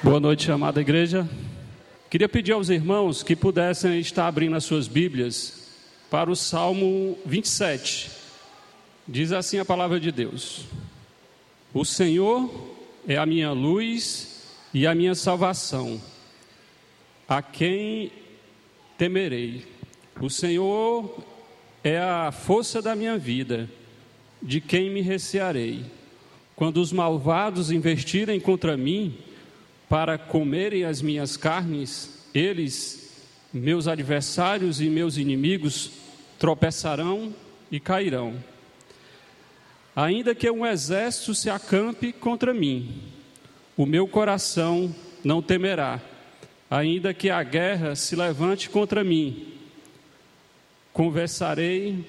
[0.00, 1.28] Boa noite, amada igreja.
[2.08, 5.72] Queria pedir aos irmãos que pudessem estar abrindo as suas Bíblias
[6.08, 8.08] para o Salmo 27.
[9.08, 10.66] Diz assim a palavra de Deus:
[11.74, 12.48] O Senhor
[13.08, 16.00] é a minha luz e a minha salvação.
[17.28, 18.12] A quem
[18.96, 19.66] temerei?
[20.20, 21.12] O Senhor
[21.82, 23.68] é a força da minha vida.
[24.40, 25.84] De quem me recearei?
[26.54, 29.18] Quando os malvados investirem contra mim,
[29.88, 35.90] para comerem as minhas carnes, eles, meus adversários e meus inimigos,
[36.38, 37.34] tropeçarão
[37.70, 38.34] e cairão.
[39.96, 43.02] Ainda que um exército se acampe contra mim,
[43.76, 46.00] o meu coração não temerá.
[46.70, 49.54] Ainda que a guerra se levante contra mim,
[50.92, 52.04] conversarei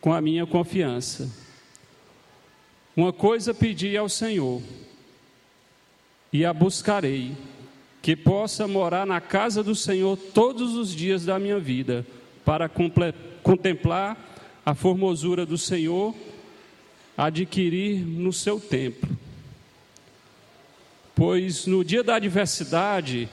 [0.00, 1.30] com a minha confiança.
[2.94, 4.60] Uma coisa pedi ao Senhor
[6.32, 7.36] e a buscarei,
[8.00, 12.06] que possa morar na casa do Senhor todos os dias da minha vida,
[12.44, 12.70] para
[13.42, 14.16] contemplar
[14.64, 16.14] a formosura do Senhor,
[17.16, 19.16] adquirir no seu templo.
[21.14, 23.28] Pois no dia da adversidade,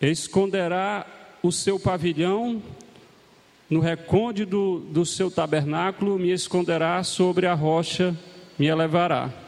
[0.00, 1.06] esconderá
[1.42, 2.62] o seu pavilhão,
[3.70, 8.16] no recôndito do, do seu tabernáculo, me esconderá sobre a rocha,
[8.58, 9.47] me elevará.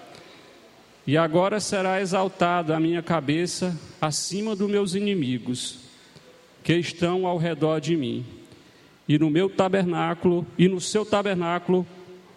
[1.06, 5.78] E agora será exaltada a minha cabeça acima dos meus inimigos,
[6.62, 8.24] que estão ao redor de mim.
[9.08, 11.86] E no meu tabernáculo, e no seu tabernáculo,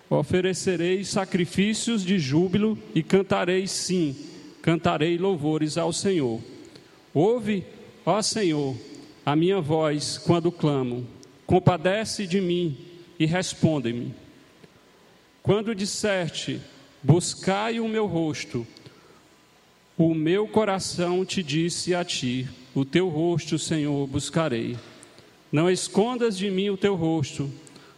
[0.09, 4.15] oferecerei sacrifícios de júbilo e cantarei sim,
[4.61, 6.41] cantarei louvores ao Senhor.
[7.13, 7.63] Ouve,
[8.05, 8.75] ó Senhor,
[9.25, 11.05] a minha voz quando clamo.
[11.45, 12.77] Compadece de mim
[13.19, 14.13] e responde-me.
[15.41, 16.61] Quando disserte,
[17.03, 18.65] Buscai o meu rosto.
[19.97, 24.77] O meu coração te disse a ti: O teu rosto, Senhor, buscarei.
[25.51, 27.51] Não escondas de mim o teu rosto,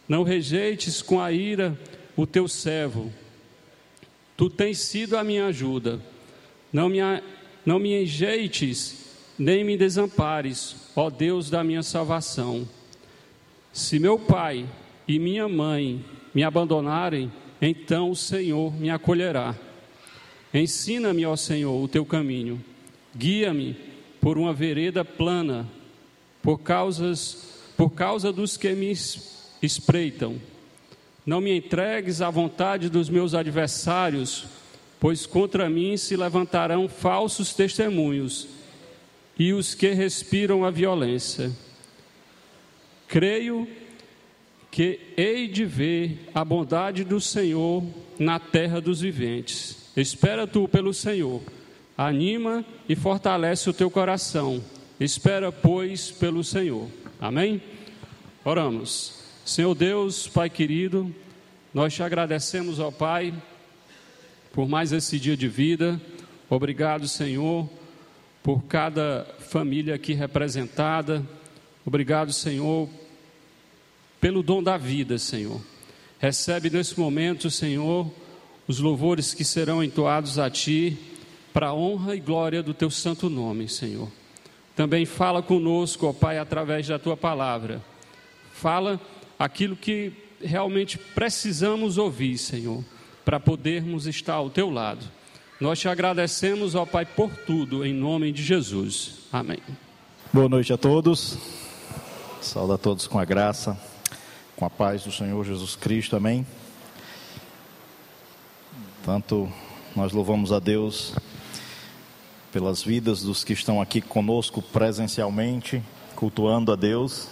[0.08, 1.78] não rejeites com a ira
[2.16, 3.12] o teu servo.
[4.36, 6.00] Tu tens sido a minha ajuda.
[6.72, 6.98] Não me,
[7.64, 9.06] não me enjeites,
[9.38, 12.68] nem me desampares, ó Deus da minha salvação.
[13.72, 14.66] Se meu pai
[15.06, 19.54] e minha mãe me abandonarem, então o Senhor me acolherá.
[20.52, 22.62] Ensina-me, ó Senhor, o teu caminho.
[23.14, 23.76] Guia-me
[24.20, 25.68] por uma vereda plana,
[26.42, 28.92] por causas, por causa dos que me
[29.62, 30.40] espreitam.
[31.24, 34.46] Não me entregues à vontade dos meus adversários,
[35.00, 38.48] pois contra mim se levantarão falsos testemunhos
[39.38, 41.52] e os que respiram a violência.
[43.08, 43.68] Creio
[44.76, 47.82] que hei de ver a bondade do Senhor
[48.18, 49.90] na terra dos viventes.
[49.96, 51.40] Espera tu pelo Senhor,
[51.96, 54.62] anima e fortalece o teu coração.
[55.00, 56.90] Espera, pois, pelo Senhor.
[57.18, 57.62] Amém?
[58.44, 59.22] Oramos.
[59.46, 61.10] Senhor Deus, Pai querido,
[61.72, 63.32] nós te agradecemos, ó Pai,
[64.52, 65.98] por mais esse dia de vida.
[66.50, 67.66] Obrigado, Senhor,
[68.42, 71.26] por cada família aqui representada.
[71.86, 72.90] Obrigado, Senhor,
[74.20, 75.60] pelo dom da vida, Senhor.
[76.18, 78.10] Recebe nesse momento, Senhor,
[78.66, 80.98] os louvores que serão entoados a Ti,
[81.52, 84.10] para a honra e glória do Teu santo nome, Senhor.
[84.74, 87.82] Também fala conosco, ó Pai, através da Tua palavra.
[88.52, 89.00] Fala
[89.38, 90.12] aquilo que
[90.42, 92.84] realmente precisamos ouvir, Senhor,
[93.24, 95.06] para podermos estar ao Teu lado.
[95.60, 99.20] Nós te agradecemos, ó Pai, por tudo, em nome de Jesus.
[99.32, 99.58] Amém.
[100.32, 101.38] Boa noite a todos.
[102.40, 103.95] Saúde a todos com a graça
[104.56, 106.46] com a paz do Senhor Jesus Cristo, amém?
[109.04, 109.52] Tanto
[109.94, 111.14] nós louvamos a Deus
[112.50, 115.82] pelas vidas dos que estão aqui conosco presencialmente,
[116.14, 117.28] cultuando a Deus,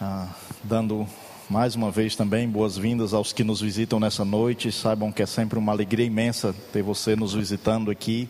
[0.00, 1.06] ah, dando
[1.50, 4.72] mais uma vez também boas-vindas aos que nos visitam nessa noite.
[4.72, 8.26] Saibam que é sempre uma alegria imensa ter você nos visitando aqui.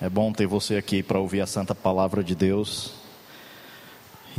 [0.00, 2.99] É bom ter você aqui para ouvir a santa palavra de Deus.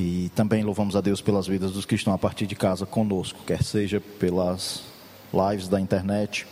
[0.01, 3.39] E também louvamos a Deus pelas vidas dos que estão a partir de casa conosco,
[3.45, 4.81] quer seja pelas
[5.31, 6.47] lives da internet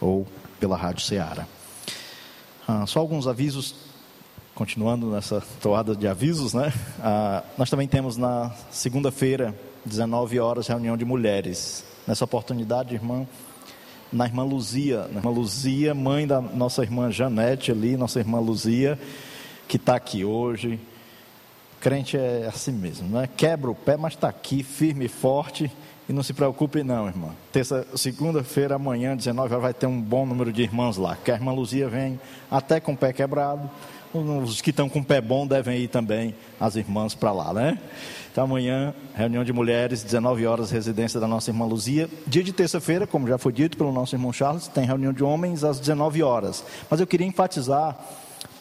[0.00, 0.26] ou
[0.58, 1.46] pela Rádio Ceará.
[2.66, 3.74] Ah, só alguns avisos,
[4.54, 6.72] continuando nessa toada de avisos, né?
[7.00, 9.54] Ah, nós também temos na segunda-feira,
[9.84, 11.84] 19 horas, reunião de mulheres.
[12.06, 13.26] Nessa oportunidade, irmã,
[14.10, 18.98] na irmã Luzia, na irmã Luzia, mãe da nossa irmã Janete ali, nossa irmã Luzia,
[19.68, 20.80] que está aqui hoje
[21.80, 23.26] Crente é assim mesmo, não é?
[23.26, 25.70] Quebra o pé, mas está aqui, firme e forte,
[26.10, 27.28] E não se preocupe não, irmã.
[27.52, 31.16] Terça, segunda-feira, amanhã, 19 horas, vai ter um bom número de irmãs lá.
[31.16, 32.18] Que a irmã Luzia vem
[32.50, 33.70] até com o pé quebrado.
[34.12, 37.78] Os que estão com o pé bom devem ir também, as irmãs, para lá, né?
[38.32, 42.10] Então amanhã, reunião de mulheres, 19 horas, residência da nossa irmã Luzia.
[42.26, 45.62] Dia de terça-feira, como já foi dito pelo nosso irmão Charles, tem reunião de homens
[45.62, 46.64] às 19 horas.
[46.90, 47.96] Mas eu queria enfatizar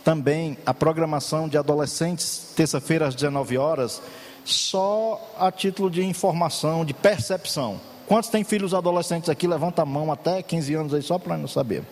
[0.10, 4.02] também a programação de adolescentes, terça-feira às 19 horas,
[4.44, 7.80] só a título de informação, de percepção.
[8.08, 9.46] Quantos têm filhos adolescentes aqui?
[9.46, 11.84] Levanta a mão até 15 anos aí, só para nós saber.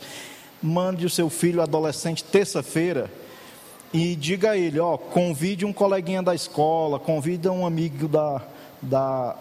[0.64, 3.08] Mande o seu filho adolescente terça-feira
[3.94, 8.42] e diga a ele: ó, convide um coleguinha da escola, convide um amigo da,
[8.82, 9.36] da,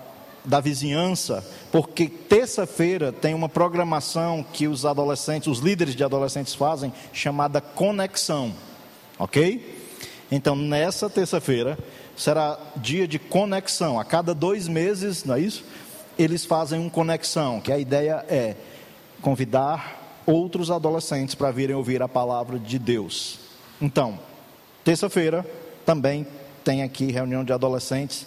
[0.47, 6.93] da vizinhança, porque terça-feira tem uma programação que os adolescentes, os líderes de adolescentes fazem,
[7.13, 8.53] chamada conexão,
[9.19, 9.77] ok?
[10.31, 11.77] Então, nessa terça-feira,
[12.17, 13.99] será dia de conexão.
[13.99, 15.65] A cada dois meses, não é isso?
[16.19, 18.55] Eles fazem uma conexão, que a ideia é
[19.21, 23.39] convidar outros adolescentes para virem ouvir a palavra de Deus.
[23.81, 24.19] Então,
[24.85, 25.45] terça-feira
[25.85, 26.27] também
[26.65, 28.27] tem aqui reunião de adolescentes.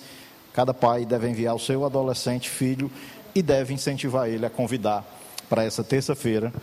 [0.53, 2.91] Cada pai deve enviar o seu adolescente filho
[3.33, 5.05] e deve incentivar ele a convidar
[5.49, 6.53] para essa terça-feira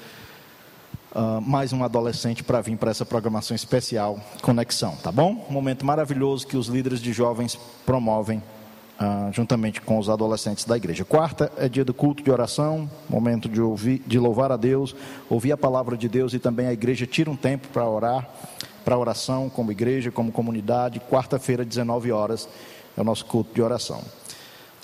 [1.17, 5.47] uh, mais um adolescente para vir para essa programação especial Conexão, tá bom?
[5.49, 8.43] Um momento maravilhoso que os líderes de jovens promovem
[9.01, 11.05] uh, juntamente com os adolescentes da igreja.
[11.05, 14.95] Quarta é dia do culto de oração, momento de ouvir, de louvar a Deus,
[15.29, 18.29] ouvir a palavra de Deus e também a igreja tira um tempo para orar,
[18.85, 21.01] para oração como igreja, como comunidade.
[21.11, 22.49] Quarta-feira, 19 horas,
[22.97, 24.03] é o nosso culto de oração.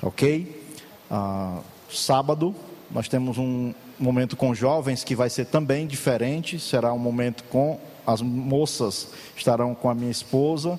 [0.02, 0.62] Ok?
[1.10, 2.54] Uh, sábado,
[2.90, 6.58] nós temos um, momento com jovens que vai ser também diferente.
[6.58, 10.78] Será um momento com as moças estarão com a minha esposa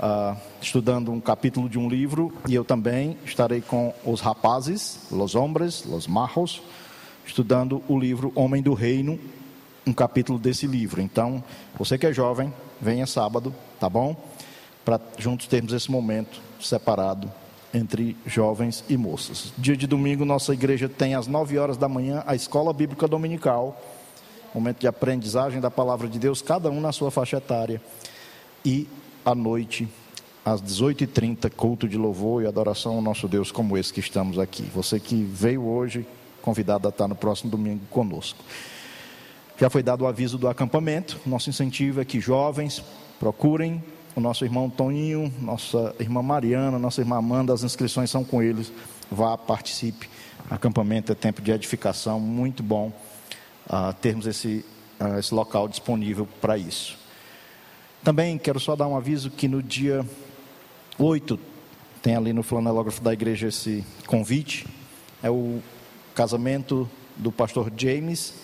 [0.00, 5.36] uh, estudando um capítulo de um livro e eu também estarei com os rapazes, los
[5.36, 6.60] hombres, los majos,
[7.24, 9.18] estudando o livro Homem do Reino,
[9.86, 11.00] um capítulo desse livro.
[11.00, 11.42] Então,
[11.78, 14.16] você que é jovem, venha sábado, tá bom?
[14.84, 17.30] Para juntos termos esse momento separado
[17.72, 19.52] entre jovens e moças.
[19.58, 23.80] Dia de domingo, nossa igreja tem às 9 horas da manhã a escola bíblica dominical,
[24.54, 27.80] momento de aprendizagem da palavra de Deus, cada um na sua faixa etária.
[28.64, 28.88] E
[29.24, 29.88] à noite,
[30.44, 34.62] às 18h30, culto de louvor e adoração ao nosso Deus, como esse que estamos aqui.
[34.74, 36.06] Você que veio hoje,
[36.40, 38.42] convidado a estar no próximo domingo conosco.
[39.58, 41.18] Já foi dado o aviso do acampamento.
[41.26, 42.82] Nosso incentivo é que jovens
[43.18, 43.82] procurem
[44.18, 48.72] o nosso irmão Toninho, nossa irmã Mariana, nossa irmã Amanda, as inscrições são com eles.
[49.08, 50.10] Vá, participe.
[50.50, 52.92] Acampamento é tempo de edificação, muito bom
[53.66, 54.64] uh, termos esse,
[55.00, 56.98] uh, esse local disponível para isso.
[58.02, 60.04] Também quero só dar um aviso que no dia
[60.98, 61.38] 8,
[62.02, 64.66] tem ali no flanelógrafo da igreja esse convite,
[65.22, 65.62] é o
[66.12, 68.34] casamento do pastor James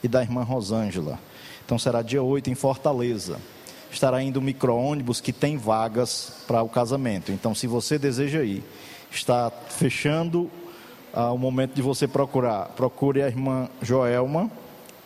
[0.00, 1.18] e da irmã Rosângela.
[1.64, 3.40] Então será dia 8 em Fortaleza
[3.94, 7.32] estará indo um micro-ônibus que tem vagas para o casamento.
[7.32, 8.62] Então, se você deseja ir,
[9.10, 10.50] está fechando
[11.12, 12.66] ah, o momento de você procurar.
[12.70, 14.50] Procure a irmã Joelma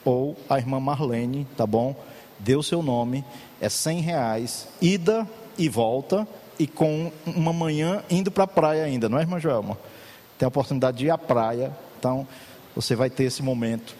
[0.04, 1.94] ou a irmã Marlene, tá bom?
[2.38, 3.24] Dê o seu nome,
[3.60, 6.26] é cem reais, ida e volta,
[6.58, 9.78] e com uma manhã indo para a praia ainda, não é, irmã Joelma?
[10.38, 12.26] Tem a oportunidade de ir à praia, então
[12.74, 13.94] você vai ter esse momento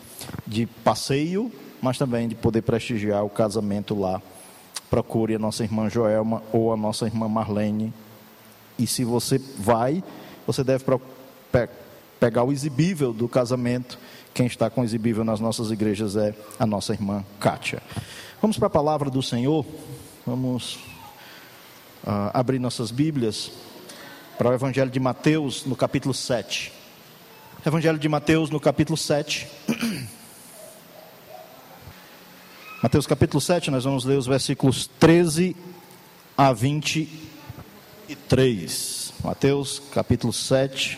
[0.46, 1.52] de passeio,
[1.82, 4.23] mas também de poder prestigiar o casamento lá
[4.90, 7.93] procure a nossa irmã Joelma ou a nossa irmã Marlene.
[8.79, 10.03] E se você vai,
[10.46, 11.69] você deve pe
[12.19, 13.98] pegar o exibível do casamento.
[14.34, 17.81] Quem está com o exibível nas nossas igrejas é a nossa irmã Kátia.
[18.43, 19.65] Vamos para a palavra do Senhor.
[20.27, 20.74] Vamos
[22.05, 23.53] uh, abrir nossas Bíblias
[24.36, 26.72] para o Evangelho de Mateus, no capítulo 7.
[27.65, 29.46] Evangelho de Mateus, no capítulo 7.
[32.81, 35.56] Mateus capítulo 7, nós vamos ler os versículos 13
[36.37, 39.15] a 23.
[39.25, 40.97] Mateus capítulo 7,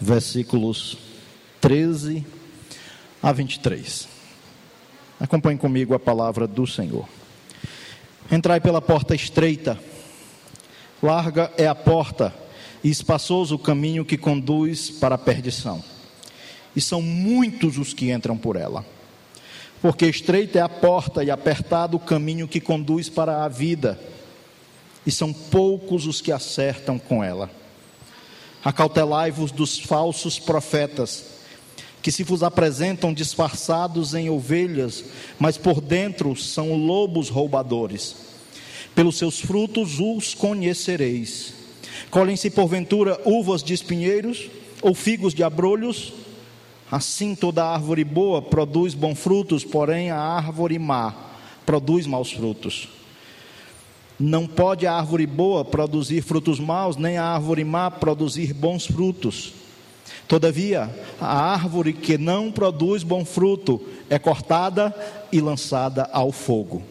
[0.00, 0.96] versículos
[1.60, 2.24] 13
[3.22, 4.08] a 23.
[5.20, 7.06] Acompanhe comigo a palavra do Senhor.
[8.32, 9.78] Entrai pela porta estreita,
[11.02, 12.34] larga é a porta
[12.82, 15.84] e espaçoso o caminho que conduz para a perdição.
[16.74, 18.95] E são muitos os que entram por ela
[19.86, 23.96] porque estreita é a porta e apertado o caminho que conduz para a vida,
[25.06, 27.48] e são poucos os que acertam com ela.
[28.64, 31.26] Acautelai-vos dos falsos profetas,
[32.02, 35.04] que se vos apresentam disfarçados em ovelhas,
[35.38, 38.16] mas por dentro são lobos roubadores.
[38.92, 41.54] Pelos seus frutos os conhecereis.
[42.10, 44.50] Colhem-se porventura uvas de espinheiros
[44.82, 46.12] ou figos de abrolhos?
[46.90, 51.14] Assim toda árvore boa produz bons frutos, porém a árvore má
[51.64, 52.88] produz maus frutos.
[54.18, 59.52] Não pode a árvore boa produzir frutos maus, nem a árvore má produzir bons frutos.
[60.28, 60.90] Todavia,
[61.20, 64.94] a árvore que não produz bom fruto é cortada
[65.30, 66.82] e lançada ao fogo.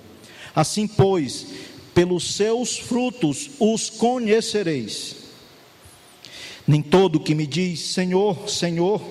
[0.55, 1.47] Assim, pois,
[1.93, 5.15] pelos seus frutos os conhecereis.
[6.67, 9.01] Nem todo que me diz Senhor, Senhor,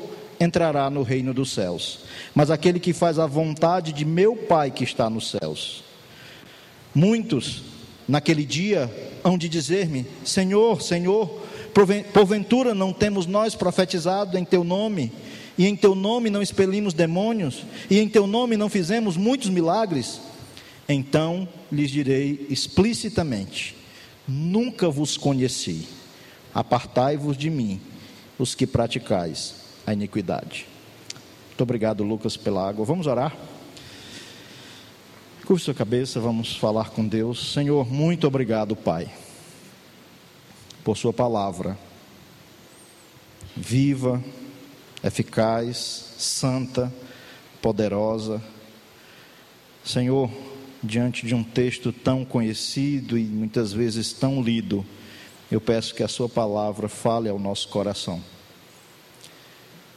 [0.40, 2.00] entrará no reino dos céus,
[2.34, 5.84] mas aquele que faz a vontade de meu Pai que está nos céus.
[6.94, 7.62] Muitos,
[8.06, 8.90] naquele dia,
[9.22, 11.42] hão de dizer-me: Senhor, Senhor,
[12.12, 15.12] porventura não temos nós profetizado em teu nome,
[15.56, 20.20] e em teu nome não expelimos demônios, e em teu nome não fizemos muitos milagres?
[20.88, 23.76] Então lhes direi explicitamente:
[24.28, 25.88] Nunca vos conheci,
[26.54, 27.80] apartai-vos de mim,
[28.38, 30.66] os que praticais a iniquidade.
[31.48, 32.84] Muito obrigado, Lucas, pela água.
[32.84, 33.36] Vamos orar?
[35.46, 37.52] Curve sua cabeça, vamos falar com Deus.
[37.52, 39.10] Senhor, muito obrigado, Pai,
[40.82, 41.78] por Sua palavra,
[43.54, 44.24] viva,
[45.02, 46.90] eficaz, santa,
[47.60, 48.42] poderosa.
[49.84, 50.30] Senhor,
[50.82, 54.84] diante de um texto tão conhecido e muitas vezes tão lido,
[55.52, 58.22] eu peço que a Sua palavra fale ao nosso coração.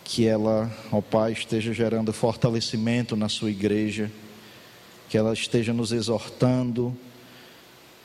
[0.09, 4.09] Que ela, ó Pai, esteja gerando fortalecimento na Sua igreja,
[5.09, 6.97] que ela esteja nos exortando,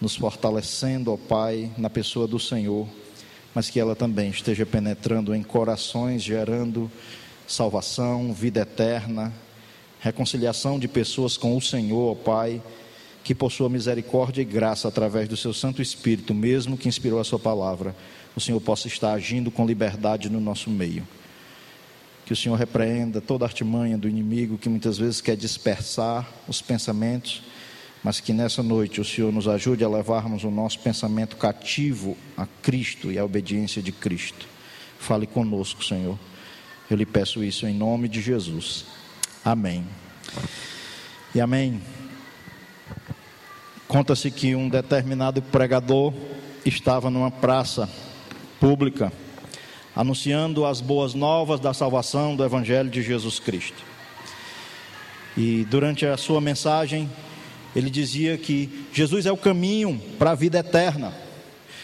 [0.00, 2.88] nos fortalecendo, ó Pai, na pessoa do Senhor,
[3.54, 6.90] mas que ela também esteja penetrando em corações, gerando
[7.46, 9.32] salvação, vida eterna,
[10.00, 12.60] reconciliação de pessoas com o Senhor, ó Pai,
[13.22, 17.24] que por sua misericórdia e graça, através do seu Santo Espírito, mesmo que inspirou a
[17.24, 17.94] sua palavra,
[18.34, 21.06] o Senhor possa estar agindo com liberdade no nosso meio.
[22.32, 26.62] Que o Senhor repreenda toda a artimanha do inimigo que muitas vezes quer dispersar os
[26.62, 27.42] pensamentos,
[28.02, 32.46] mas que nessa noite o Senhor nos ajude a levarmos o nosso pensamento cativo a
[32.62, 34.48] Cristo e à obediência de Cristo.
[34.98, 36.18] Fale conosco, Senhor.
[36.88, 38.86] Eu lhe peço isso em nome de Jesus.
[39.44, 39.84] Amém.
[41.34, 41.82] E amém.
[43.86, 46.14] Conta-se que um determinado pregador
[46.64, 47.86] estava numa praça
[48.58, 49.12] pública
[49.94, 53.82] anunciando as boas novas da salvação do Evangelho de Jesus Cristo.
[55.36, 57.10] E durante a sua mensagem,
[57.74, 61.12] ele dizia que Jesus é o caminho para a vida eterna.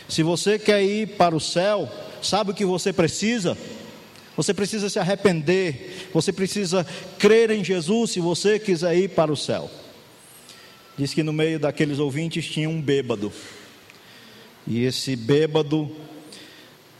[0.09, 1.91] Se você quer ir para o céu,
[2.23, 3.57] sabe o que você precisa?
[4.37, 6.87] Você precisa se arrepender, você precisa
[7.19, 9.71] crer em Jesus se você quiser ir para o céu.
[10.97, 13.33] Diz que no meio daqueles ouvintes tinha um bêbado.
[14.67, 15.91] E esse bêbado,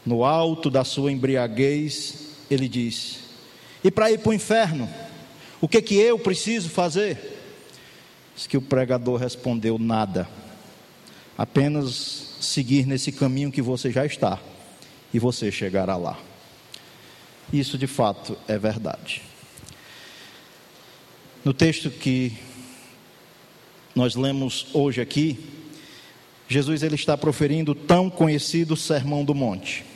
[0.09, 3.19] no alto da sua embriaguez, ele diz:
[3.83, 4.89] E para ir para o inferno,
[5.61, 7.37] o que que eu preciso fazer?
[8.35, 10.27] Diz que o pregador respondeu: Nada.
[11.37, 14.39] Apenas seguir nesse caminho que você já está,
[15.13, 16.19] e você chegará lá.
[17.53, 19.21] Isso de fato é verdade.
[21.45, 22.33] No texto que
[23.95, 25.39] nós lemos hoje aqui,
[26.47, 29.88] Jesus ele está proferindo o tão conhecido Sermão do Monte.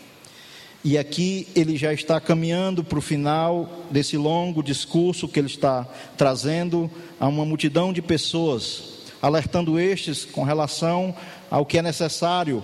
[0.85, 5.87] E aqui ele já está caminhando para o final desse longo discurso que ele está
[6.17, 8.83] trazendo a uma multidão de pessoas,
[9.21, 11.15] alertando estes com relação
[11.49, 12.61] ao que é necessário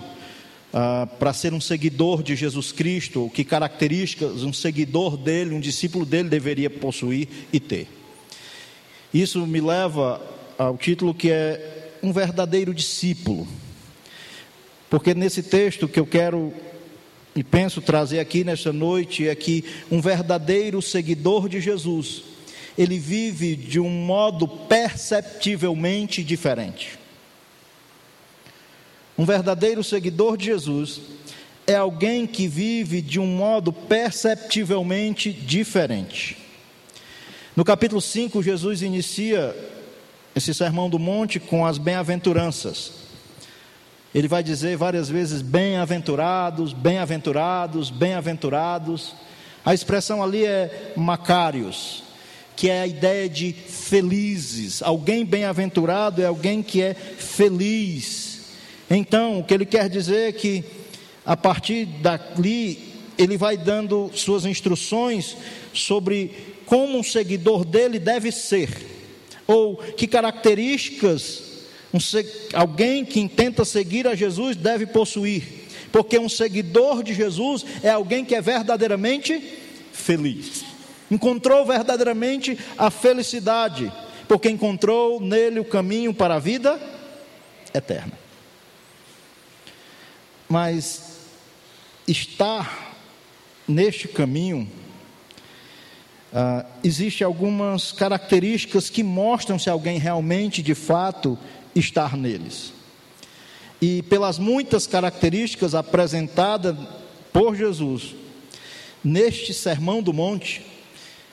[0.70, 6.04] ah, para ser um seguidor de Jesus Cristo, que características um seguidor dele, um discípulo
[6.04, 7.88] dele deveria possuir e ter.
[9.14, 10.20] Isso me leva
[10.58, 13.48] ao título que é um verdadeiro discípulo.
[14.90, 16.52] Porque nesse texto que eu quero
[17.34, 22.22] e penso trazer aqui nesta noite é que um verdadeiro seguidor de Jesus,
[22.76, 26.98] ele vive de um modo perceptivelmente diferente.
[29.16, 31.00] Um verdadeiro seguidor de Jesus
[31.66, 36.36] é alguém que vive de um modo perceptivelmente diferente.
[37.54, 39.54] No capítulo 5, Jesus inicia
[40.34, 42.99] esse sermão do monte com as bem-aventuranças.
[44.14, 49.14] Ele vai dizer várias vezes: bem-aventurados, bem-aventurados, bem-aventurados.
[49.64, 52.02] A expressão ali é macários,
[52.56, 54.82] que é a ideia de felizes.
[54.82, 58.40] Alguém bem-aventurado é alguém que é feliz.
[58.90, 60.64] Então, o que ele quer dizer é que,
[61.24, 65.36] a partir dali, ele vai dando suas instruções
[65.72, 66.32] sobre
[66.66, 68.70] como um seguidor dele deve ser,
[69.46, 71.49] ou que características
[71.92, 71.98] um,
[72.52, 78.24] alguém que intenta seguir a Jesus deve possuir, porque um seguidor de Jesus é alguém
[78.24, 79.58] que é verdadeiramente
[79.92, 80.64] feliz.
[81.10, 83.92] Encontrou verdadeiramente a felicidade,
[84.28, 86.80] porque encontrou nele o caminho para a vida
[87.74, 88.12] eterna.
[90.48, 91.18] Mas
[92.06, 92.94] estar
[93.66, 94.68] neste caminho
[96.30, 101.36] Uh, Existem algumas características que mostram se alguém realmente, de fato,
[101.74, 102.72] estar neles.
[103.80, 106.76] E pelas muitas características apresentadas
[107.32, 108.14] por Jesus
[109.02, 110.62] neste Sermão do Monte,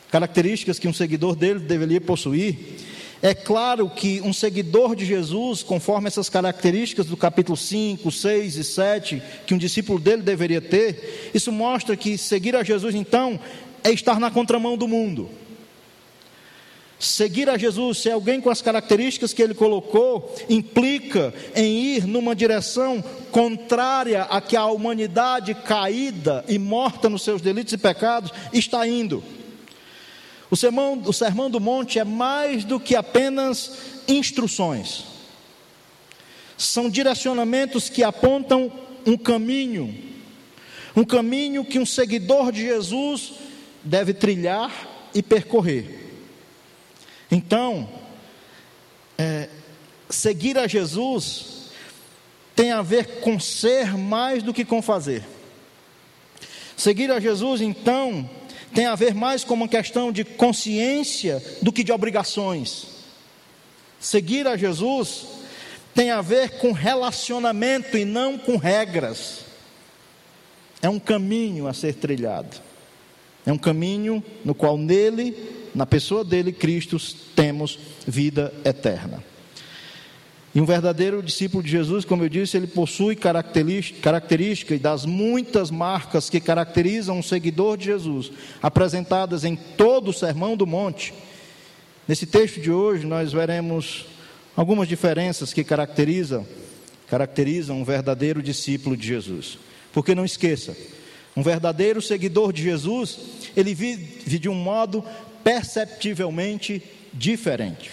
[0.09, 2.77] características que um seguidor dele deveria possuir,
[3.21, 8.63] é claro que um seguidor de Jesus, conforme essas características do capítulo 5, 6 e
[8.63, 13.39] 7, que um discípulo dele deveria ter, isso mostra que seguir a Jesus, então,
[13.83, 15.29] é estar na contramão do mundo.
[16.99, 22.35] Seguir a Jesus, ser alguém com as características que ele colocou, implica em ir numa
[22.35, 28.87] direção contrária a que a humanidade caída e morta nos seus delitos e pecados está
[28.87, 29.23] indo.
[30.49, 33.73] O sermão, o sermão do Monte é mais do que apenas
[34.07, 35.03] instruções,
[36.57, 38.71] são direcionamentos que apontam
[39.05, 39.93] um caminho,
[40.95, 43.33] um caminho que um seguidor de Jesus
[43.83, 44.71] deve trilhar
[45.13, 46.06] e percorrer.
[47.31, 47.89] Então,
[49.17, 49.49] é,
[50.09, 51.71] seguir a Jesus
[52.55, 55.23] tem a ver com ser mais do que com fazer.
[56.75, 58.29] Seguir a Jesus, então,
[58.73, 62.87] tem a ver mais com uma questão de consciência do que de obrigações.
[63.99, 65.25] Seguir a Jesus
[65.93, 69.45] tem a ver com relacionamento e não com regras.
[70.81, 72.57] É um caminho a ser trilhado.
[73.45, 76.97] É um caminho no qual nele, na pessoa dele, Cristo,
[77.35, 79.23] temos vida eterna.
[80.55, 86.31] E um verdadeiro discípulo de Jesus, como eu disse, ele possui características das muitas marcas
[86.31, 91.13] que caracterizam um seguidor de Jesus, apresentadas em todo o Sermão do Monte.
[92.07, 94.07] Nesse texto de hoje, nós veremos
[94.55, 96.43] algumas diferenças que caracterizam,
[97.07, 99.59] caracterizam um verdadeiro discípulo de Jesus.
[99.93, 100.75] Porque não esqueça,
[101.35, 103.19] um verdadeiro seguidor de Jesus,
[103.55, 105.03] ele vive de um modo
[105.47, 106.83] perceptivelmente
[107.13, 107.91] diferente.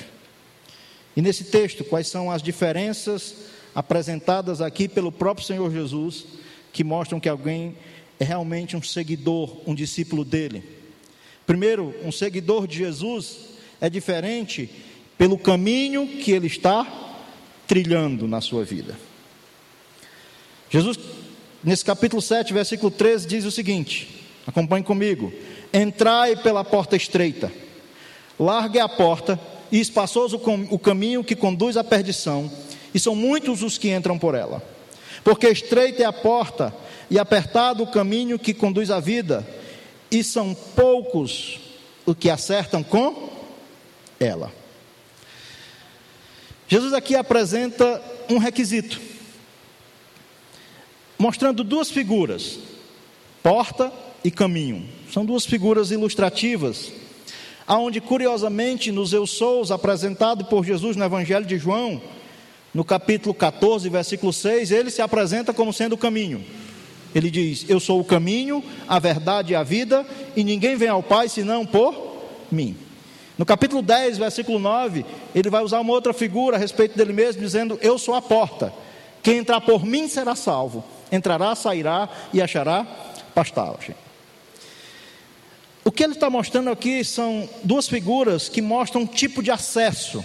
[1.17, 3.33] E nesse texto, quais são as diferenças
[3.73, 6.25] apresentadas aqui pelo próprio Senhor Jesus,
[6.73, 7.77] que mostram que alguém
[8.19, 10.65] é realmente um seguidor, um discípulo dele?
[11.47, 14.69] Primeiro, um seguidor de Jesus é diferente
[15.17, 16.85] pelo caminho que ele está
[17.69, 18.99] trilhando na sua vida.
[20.69, 20.99] Jesus
[21.63, 25.33] nesse capítulo 7, versículo 13, diz o seguinte: acompanhe comigo.
[25.75, 27.53] Entrai pela porta estreita,
[28.39, 29.41] largue a porta,
[29.73, 32.49] e espaçoso o caminho que conduz à perdição,
[32.95, 34.63] e são muitos os que entram por ela.
[35.25, 36.73] Porque estreita é a porta,
[37.11, 39.45] e apertado o caminho que conduz à vida,
[40.13, 41.59] e são poucos
[42.07, 43.31] os que acertam com
[44.21, 44.53] ela.
[46.69, 49.01] Jesus aqui apresenta um requisito
[51.19, 52.59] mostrando duas figuras,
[53.43, 54.89] porta e caminho.
[55.15, 56.91] São duas figuras ilustrativas,
[57.69, 62.03] aonde curiosamente nos Eu Sous, apresentado por Jesus no Evangelho de João,
[62.75, 66.45] no capítulo 14, versículo 6, ele se apresenta como sendo o caminho.
[67.15, 71.01] Ele diz: Eu sou o caminho, a verdade e a vida, e ninguém vem ao
[71.01, 71.95] Pai senão por
[72.51, 72.77] mim.
[73.39, 77.41] No capítulo 10, versículo 9, ele vai usar uma outra figura a respeito dele mesmo,
[77.41, 78.75] dizendo: Eu sou a porta.
[79.23, 82.85] Quem entrar por mim será salvo entrará, sairá e achará
[83.33, 83.95] pastagem.
[85.85, 90.25] O que ele está mostrando aqui são duas figuras que mostram um tipo de acesso.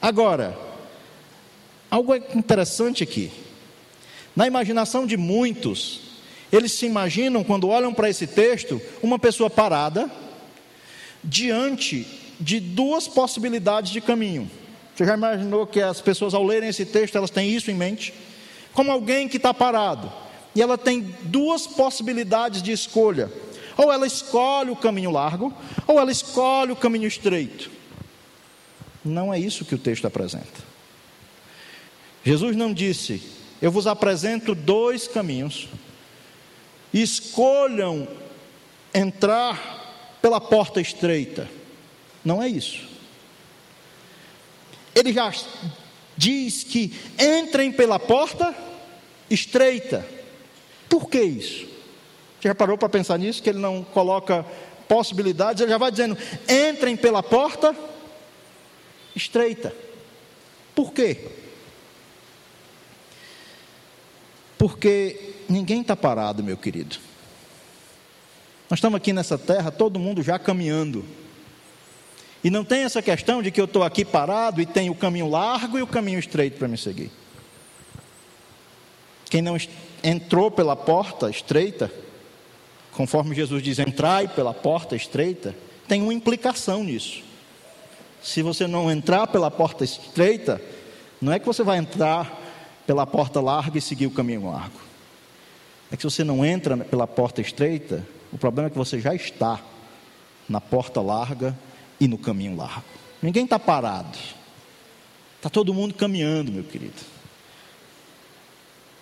[0.00, 0.56] Agora,
[1.90, 3.32] algo interessante aqui.
[4.36, 6.00] Na imaginação de muitos,
[6.52, 10.10] eles se imaginam, quando olham para esse texto, uma pessoa parada
[11.22, 12.06] diante
[12.38, 14.50] de duas possibilidades de caminho.
[14.94, 18.12] Você já imaginou que as pessoas, ao lerem esse texto, elas têm isso em mente?
[18.74, 20.12] como alguém que está parado.
[20.54, 23.32] E ela tem duas possibilidades de escolha:
[23.76, 25.52] ou ela escolhe o caminho largo,
[25.86, 27.70] ou ela escolhe o caminho estreito.
[29.04, 30.74] Não é isso que o texto apresenta.
[32.24, 33.22] Jesus não disse:
[33.60, 35.68] Eu vos apresento dois caminhos,
[36.92, 38.08] escolham
[38.94, 41.48] entrar pela porta estreita.
[42.24, 42.88] Não é isso.
[44.94, 45.32] Ele já
[46.16, 48.54] diz que entrem pela porta
[49.28, 50.06] estreita.
[50.88, 51.73] Por que isso?
[52.44, 53.42] Você já parou para pensar nisso?
[53.42, 54.44] Que ele não coloca
[54.86, 56.14] possibilidades, ele já vai dizendo:
[56.46, 57.74] entrem pela porta
[59.16, 59.74] estreita.
[60.74, 61.26] Por quê?
[64.58, 66.96] Porque ninguém está parado, meu querido.
[68.68, 71.02] Nós estamos aqui nessa terra, todo mundo já caminhando.
[72.44, 75.30] E não tem essa questão de que eu estou aqui parado e tem o caminho
[75.30, 77.10] largo e o caminho estreito para me seguir.
[79.30, 79.56] Quem não
[80.02, 81.90] entrou pela porta estreita,
[82.94, 85.54] conforme Jesus diz, entrai pela porta estreita,
[85.86, 87.22] tem uma implicação nisso.
[88.22, 90.60] Se você não entrar pela porta estreita,
[91.20, 92.40] não é que você vai entrar
[92.86, 94.80] pela porta larga e seguir o caminho largo.
[95.90, 99.14] É que se você não entra pela porta estreita, o problema é que você já
[99.14, 99.60] está
[100.48, 101.56] na porta larga
[102.00, 102.84] e no caminho largo.
[103.22, 104.18] Ninguém está parado.
[105.36, 107.13] Está todo mundo caminhando, meu querido.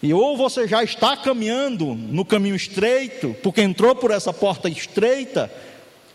[0.02, 5.50] E ou você já está caminhando no caminho estreito, porque entrou por essa porta estreita,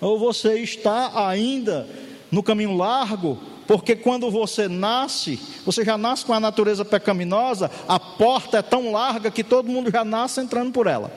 [0.01, 1.87] ou você está ainda
[2.29, 7.97] no caminho largo, porque quando você nasce, você já nasce com a natureza pecaminosa, a
[7.97, 11.11] porta é tão larga que todo mundo já nasce entrando por ela.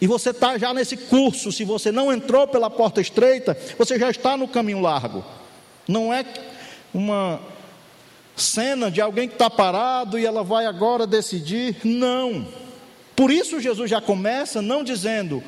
[0.00, 4.10] E você está já nesse curso, se você não entrou pela porta estreita, você já
[4.10, 5.24] está no caminho largo.
[5.86, 6.24] Não é
[6.92, 7.40] uma
[8.36, 11.76] cena de alguém que está parado e ela vai agora decidir.
[11.84, 12.46] Não.
[13.14, 15.42] Por isso Jesus já começa não dizendo,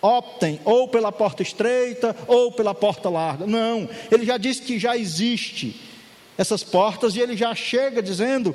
[0.00, 3.46] optem ou pela porta estreita ou pela porta larga.
[3.46, 5.80] Não, ele já disse que já existe
[6.38, 8.54] essas portas e ele já chega dizendo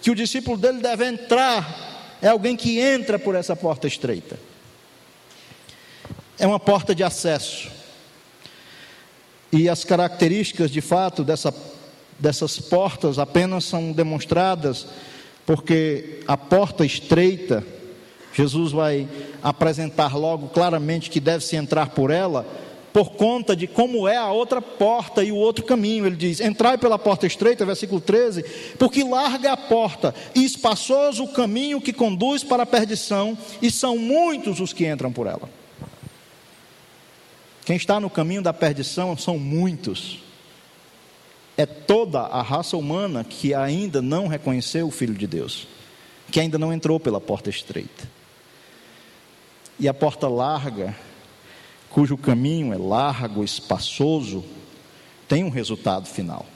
[0.00, 4.38] que o discípulo dele deve entrar, é alguém que entra por essa porta estreita.
[6.38, 7.70] É uma porta de acesso.
[9.52, 11.54] E as características de fato dessa,
[12.22, 14.86] dessas portas apenas são demonstradas
[15.44, 17.66] porque a porta estreita
[18.32, 19.08] Jesus vai
[19.42, 22.46] apresentar logo claramente que deve-se entrar por ela,
[22.92, 26.06] por conta de como é a outra porta e o outro caminho.
[26.06, 28.42] Ele diz: Entrai pela porta estreita, versículo 13,
[28.78, 33.98] porque larga a porta e espaçoso o caminho que conduz para a perdição, e são
[33.98, 35.50] muitos os que entram por ela.
[37.66, 40.31] Quem está no caminho da perdição são muitos.
[41.62, 45.68] É toda a raça humana que ainda não reconheceu o Filho de Deus,
[46.30, 48.08] que ainda não entrou pela porta estreita
[49.82, 50.96] e a porta larga,
[51.90, 54.44] cujo caminho é largo, espaçoso,
[55.26, 56.46] tem um resultado final.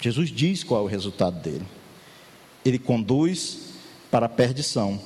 [0.00, 1.66] Jesus diz qual é o resultado dele.
[2.64, 3.74] Ele conduz
[4.10, 4.98] para a perdição.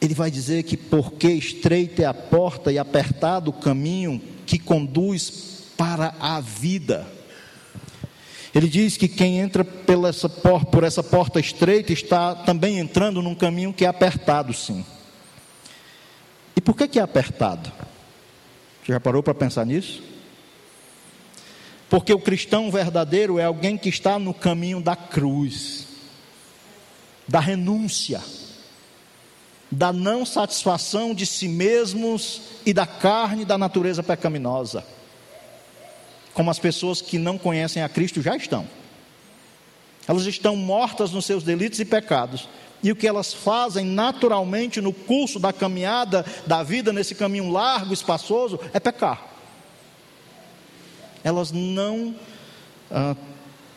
[0.00, 5.72] Ele vai dizer que porque estreita é a porta e apertado o caminho que conduz
[5.76, 7.06] para a vida.
[8.54, 13.34] Ele diz que quem entra pela essa, por essa porta estreita está também entrando num
[13.34, 14.84] caminho que é apertado, sim.
[16.56, 17.70] E por que, que é apertado?
[18.82, 20.02] Você já parou para pensar nisso?
[21.90, 25.86] Porque o cristão verdadeiro é alguém que está no caminho da cruz,
[27.28, 28.22] da renúncia,
[29.70, 34.84] da não satisfação de si mesmos e da carne da natureza pecaminosa
[36.38, 38.64] como as pessoas que não conhecem a Cristo já estão.
[40.06, 42.48] Elas estão mortas nos seus delitos e pecados.
[42.80, 47.92] E o que elas fazem naturalmente no curso da caminhada da vida, nesse caminho largo,
[47.92, 49.26] espaçoso, é pecar.
[51.24, 52.14] Elas não
[52.88, 53.16] ah,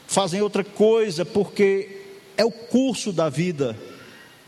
[0.06, 2.04] fazem outra coisa porque
[2.38, 3.76] é o curso da vida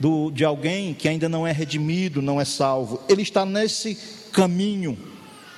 [0.03, 3.01] do, de alguém que ainda não é redimido, não é salvo.
[3.07, 3.97] Ele está nesse
[4.33, 4.97] caminho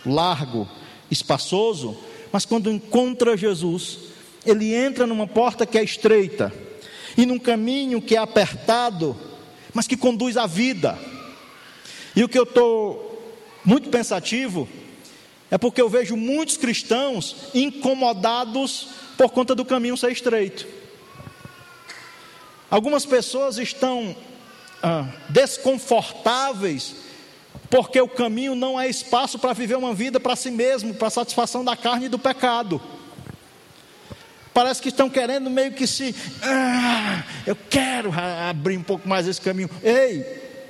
[0.05, 0.69] largo,
[1.10, 1.97] espaçoso,
[2.31, 3.97] mas quando encontra Jesus,
[4.45, 6.53] ele entra numa porta que é estreita
[7.17, 9.17] e num caminho que é apertado,
[9.73, 10.95] mas que conduz à vida.
[12.15, 13.19] E o que eu estou
[13.65, 14.69] muito pensativo
[15.49, 20.67] é porque eu vejo muitos cristãos incomodados por conta do caminho ser estreito.
[22.69, 24.15] Algumas pessoas estão
[25.29, 26.95] desconfortáveis
[27.69, 31.63] porque o caminho não é espaço para viver uma vida para si mesmo, para satisfação
[31.63, 32.81] da carne e do pecado.
[34.53, 38.11] Parece que estão querendo meio que se, ah, eu quero
[38.49, 39.69] abrir um pouco mais esse caminho.
[39.83, 40.25] Ei,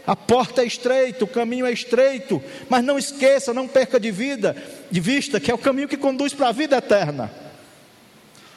[0.08, 4.56] a porta é estreita, o caminho é estreito, mas não esqueça, não perca de vida,
[4.90, 7.32] de vista que é o caminho que conduz para a vida eterna.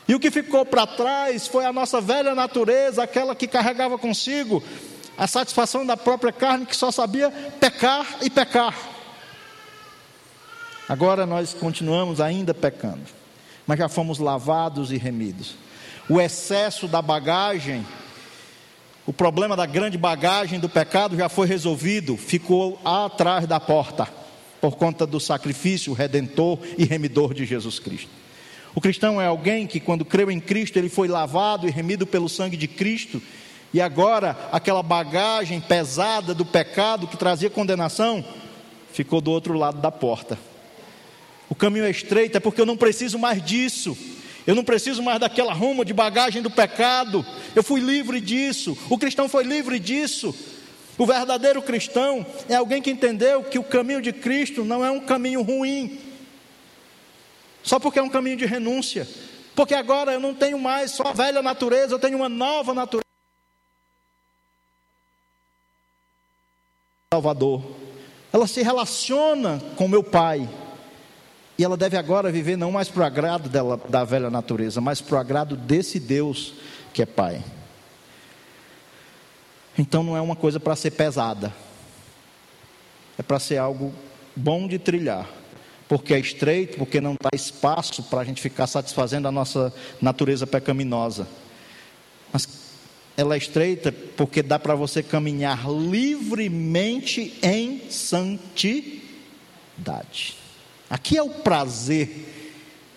[0.07, 4.63] E o que ficou para trás foi a nossa velha natureza, aquela que carregava consigo
[5.19, 7.29] a satisfação da própria carne que só sabia
[7.59, 8.73] pecar e pecar.
[10.89, 13.03] Agora nós continuamos ainda pecando,
[13.67, 15.57] mas já fomos lavados e remidos.
[16.09, 17.85] O excesso da bagagem,
[19.05, 24.09] o problema da grande bagagem do pecado já foi resolvido, ficou atrás da porta,
[24.61, 28.11] por conta do sacrifício redentor e remidor de Jesus Cristo.
[28.75, 32.29] O cristão é alguém que, quando creu em Cristo, ele foi lavado e remido pelo
[32.29, 33.21] sangue de Cristo,
[33.73, 38.25] e agora aquela bagagem pesada do pecado que trazia condenação
[38.93, 40.39] ficou do outro lado da porta.
[41.49, 43.97] O caminho é estreito, é porque eu não preciso mais disso.
[44.47, 47.25] Eu não preciso mais daquela ruma de bagagem do pecado.
[47.55, 48.77] Eu fui livre disso.
[48.89, 50.35] O cristão foi livre disso.
[50.97, 54.99] O verdadeiro cristão é alguém que entendeu que o caminho de Cristo não é um
[54.99, 56.01] caminho ruim,
[57.63, 59.07] só porque é um caminho de renúncia.
[59.55, 63.08] Porque agora eu não tenho mais só a velha natureza, eu tenho uma nova natureza.
[67.11, 67.65] Salvador.
[68.31, 70.47] Ela se relaciona com meu Pai.
[71.57, 75.01] E ela deve agora viver não mais para o agrado dela, da velha natureza, mas
[75.01, 76.53] para o agrado desse Deus
[76.93, 77.43] que é Pai.
[79.79, 81.51] Então não é uma coisa para ser pesada,
[83.17, 83.91] é para ser algo
[84.37, 85.27] bom de trilhar,
[85.89, 90.47] porque é estreito, porque não dá espaço para a gente ficar satisfazendo a nossa natureza
[90.47, 91.27] pecaminosa.
[92.31, 92.68] Mas
[93.19, 99.03] ela é estreita porque dá para você caminhar livremente em santidade.
[100.89, 102.33] Aqui é o prazer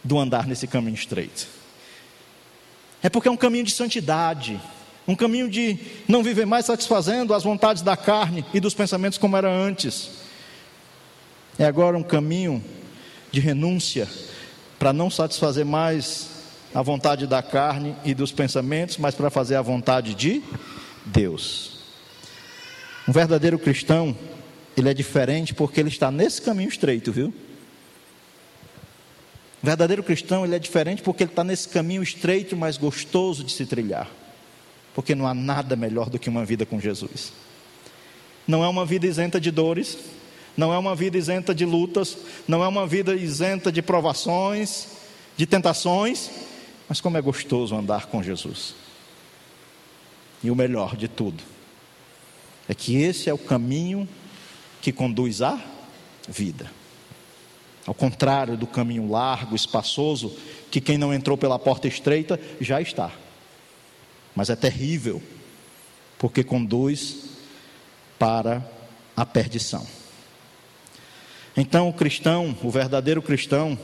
[0.04, 1.48] do andar nesse caminho estreito.
[3.02, 4.62] É porque é um caminho de santidade,
[5.08, 9.36] um caminho de não viver mais satisfazendo as vontades da carne e dos pensamentos como
[9.36, 10.12] era antes.
[11.58, 12.64] É agora um caminho
[13.32, 14.08] de renúncia
[14.78, 16.30] para não satisfazer mais
[16.74, 20.42] a vontade da carne e dos pensamentos, mas para fazer a vontade de
[21.06, 21.80] Deus.
[23.08, 24.16] Um verdadeiro cristão,
[24.78, 27.34] ele é diferente porque ele está nesse caminho estreito, viu?
[29.62, 33.52] O verdadeiro cristão, ele é diferente porque ele está nesse caminho estreito, mas gostoso de
[33.52, 34.10] se trilhar.
[34.96, 37.32] Porque não há nada melhor do que uma vida com Jesus.
[38.48, 39.98] Não é uma vida isenta de dores,
[40.58, 44.88] não é uma vida isenta de lutas, não é uma vida isenta de provações,
[45.38, 46.30] de tentações,
[46.92, 48.76] mas como é gostoso andar com Jesus.
[50.44, 51.42] E o melhor de tudo
[52.68, 54.06] é que esse é o caminho
[54.82, 55.58] que conduz à
[56.28, 56.70] vida.
[57.88, 60.36] Ao contrário do caminho largo, espaçoso,
[60.70, 63.10] que quem não entrou pela porta estreita já está.
[64.36, 65.24] Mas é terrível,
[66.20, 67.24] porque conduz
[68.20, 68.70] para
[69.16, 69.88] a perdição.
[71.56, 73.80] Então, o cristão, o verdadeiro cristão,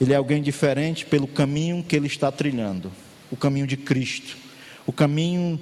[0.00, 2.92] ele é alguém diferente pelo caminho que ele está trilhando
[3.30, 4.36] o caminho de Cristo,
[4.86, 5.60] o caminho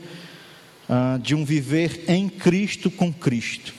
[0.88, 3.74] ah, de um viver em Cristo com Cristo.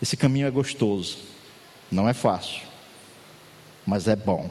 [0.00, 1.18] Esse caminho é gostoso,
[1.90, 2.62] não é fácil,
[3.86, 4.48] mas é bom.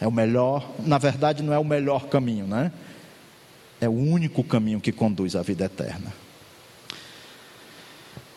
[0.00, 2.72] É o melhor, na verdade, não é o melhor caminho, né?
[3.80, 6.12] É o único caminho que conduz à vida eterna.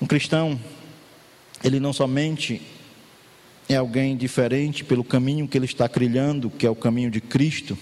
[0.01, 0.59] Um cristão,
[1.63, 2.61] ele não somente
[3.67, 7.77] é alguém diferente pelo caminho que ele está trilhando, que é o caminho de Cristo,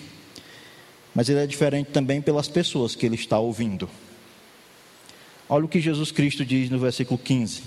[1.14, 3.90] mas ele é diferente também pelas pessoas que ele está ouvindo.
[5.48, 7.64] Olha o que Jesus Cristo diz no versículo 15: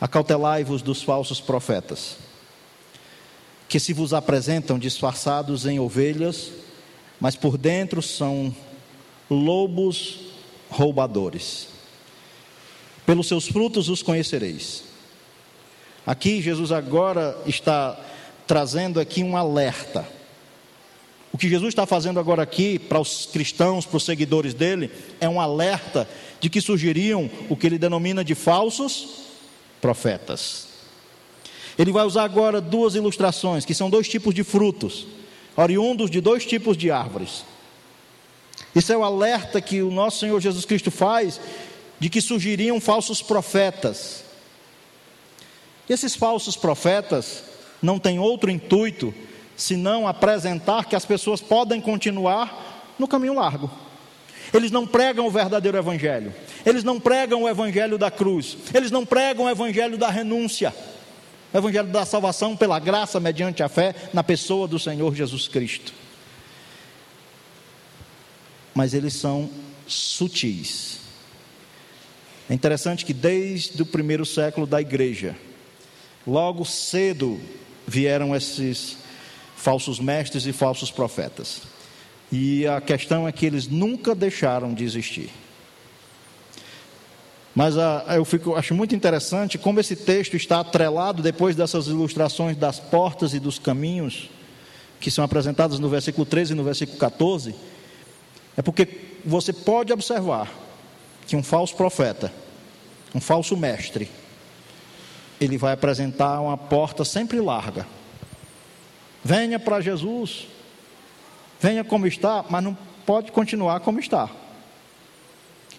[0.00, 2.18] Acautelai-vos dos falsos profetas,
[3.68, 6.50] que se vos apresentam disfarçados em ovelhas,
[7.20, 8.54] mas por dentro são
[9.30, 10.18] lobos
[10.68, 11.68] roubadores.
[13.06, 14.93] Pelos seus frutos os conhecereis.
[16.06, 17.98] Aqui Jesus agora está
[18.46, 20.06] trazendo aqui um alerta.
[21.32, 24.90] O que Jesus está fazendo agora aqui para os cristãos, para os seguidores dele,
[25.20, 26.08] é um alerta
[26.40, 29.24] de que surgiriam o que ele denomina de falsos
[29.80, 30.68] profetas.
[31.78, 35.06] Ele vai usar agora duas ilustrações, que são dois tipos de frutos,
[35.56, 37.44] oriundos de dois tipos de árvores.
[38.74, 41.40] Isso é o alerta que o nosso Senhor Jesus Cristo faz
[41.98, 44.23] de que surgiriam falsos profetas.
[45.88, 47.44] E esses falsos profetas
[47.82, 49.14] não têm outro intuito
[49.56, 53.70] senão apresentar que as pessoas podem continuar no caminho largo.
[54.52, 56.32] Eles não pregam o verdadeiro evangelho.
[56.64, 58.56] Eles não pregam o evangelho da cruz.
[58.72, 60.74] Eles não pregam o evangelho da renúncia.
[61.52, 65.92] O evangelho da salvação pela graça mediante a fé na pessoa do Senhor Jesus Cristo.
[68.74, 69.50] Mas eles são
[69.86, 71.00] sutis.
[72.48, 75.36] É interessante que desde o primeiro século da igreja,
[76.26, 77.40] logo cedo
[77.86, 78.96] vieram esses
[79.56, 81.62] falsos mestres e falsos profetas.
[82.30, 85.30] E a questão é que eles nunca deixaram de existir.
[87.54, 92.56] Mas a, eu fico, acho muito interessante como esse texto está atrelado depois dessas ilustrações
[92.56, 94.28] das portas e dos caminhos,
[94.98, 97.54] que são apresentadas no versículo 13 e no versículo 14.
[98.56, 98.88] É porque
[99.24, 100.52] você pode observar
[101.26, 102.32] que um falso profeta,
[103.14, 104.10] um falso mestre,
[105.40, 107.86] ele vai apresentar uma porta sempre larga
[109.24, 110.46] Venha para Jesus.
[111.58, 114.28] Venha como está, mas não pode continuar como está.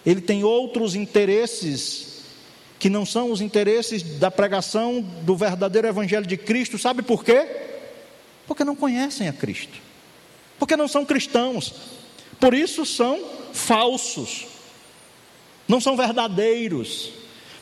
[0.03, 2.23] Ele tem outros interesses
[2.79, 6.79] que não são os interesses da pregação do verdadeiro evangelho de Cristo.
[6.79, 7.47] Sabe por quê?
[8.47, 9.79] Porque não conhecem a Cristo.
[10.57, 11.73] Porque não são cristãos.
[12.39, 14.47] Por isso são falsos.
[15.67, 17.11] Não são verdadeiros.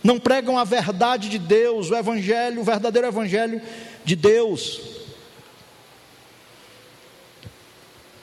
[0.04, 3.62] Não pregam a verdade de Deus, o evangelho, o verdadeiro evangelho
[4.04, 4.82] de Deus.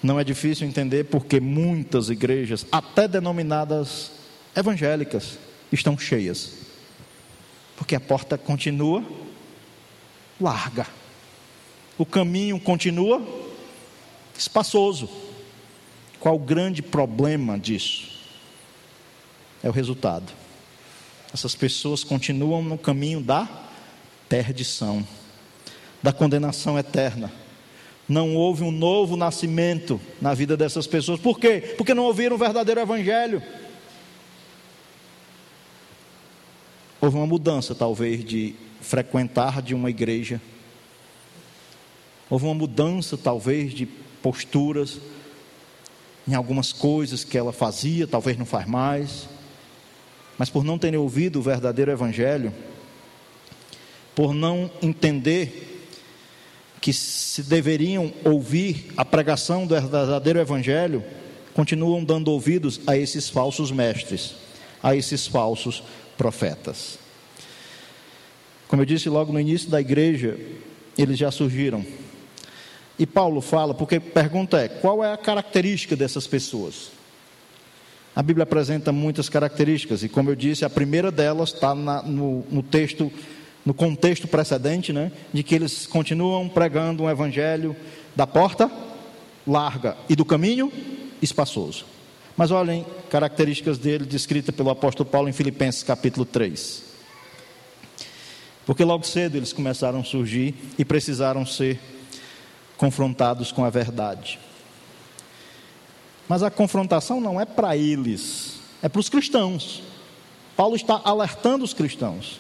[0.03, 4.13] Não é difícil entender porque muitas igrejas, até denominadas
[4.55, 5.39] evangélicas,
[5.73, 6.53] estão cheias.
[7.77, 9.03] Porque a porta continua
[10.41, 10.87] larga.
[11.97, 13.23] O caminho continua
[14.37, 15.09] espaçoso.
[16.19, 18.11] Qual o grande problema disso?
[19.63, 20.33] É o resultado.
[21.33, 23.49] Essas pessoas continuam no caminho da
[24.29, 25.07] perdição,
[26.03, 27.33] da condenação eterna
[28.11, 31.21] não houve um novo nascimento na vida dessas pessoas.
[31.21, 31.75] Por quê?
[31.77, 33.41] Porque não ouviram o verdadeiro evangelho.
[37.01, 40.41] Houve uma mudança, talvez, de frequentar de uma igreja.
[42.29, 44.99] Houve uma mudança, talvez, de posturas
[46.27, 49.29] em algumas coisas que ela fazia, talvez não faz mais.
[50.41, 52.51] Mas por não terem ouvido o verdadeiro evangelho,
[54.15, 55.87] por não entender
[56.81, 61.05] que se deveriam ouvir a pregação do verdadeiro evangelho,
[61.53, 64.35] continuam dando ouvidos a esses falsos mestres,
[64.83, 65.83] a esses falsos
[66.17, 66.99] profetas.
[68.67, 70.41] Como eu disse logo no início da igreja,
[70.97, 71.85] eles já surgiram.
[72.99, 76.99] E Paulo fala, porque pergunta é: qual é a característica dessas pessoas?
[78.15, 82.63] A Bíblia apresenta muitas características, e como eu disse, a primeira delas está no, no
[82.63, 83.11] texto
[83.65, 87.77] no contexto precedente, né, de que eles continuam pregando um evangelho
[88.17, 88.71] da porta
[89.47, 90.73] larga e do caminho
[91.21, 91.85] espaçoso.
[92.37, 96.85] Mas olhem características dele descritas pelo apóstolo Paulo em Filipenses capítulo 3.
[98.65, 101.79] Porque logo cedo eles começaram a surgir e precisaram ser
[102.77, 104.39] confrontados com a verdade.
[106.31, 109.83] Mas a confrontação não é para eles, é para os cristãos.
[110.57, 112.39] Paulo está alertando os cristãos.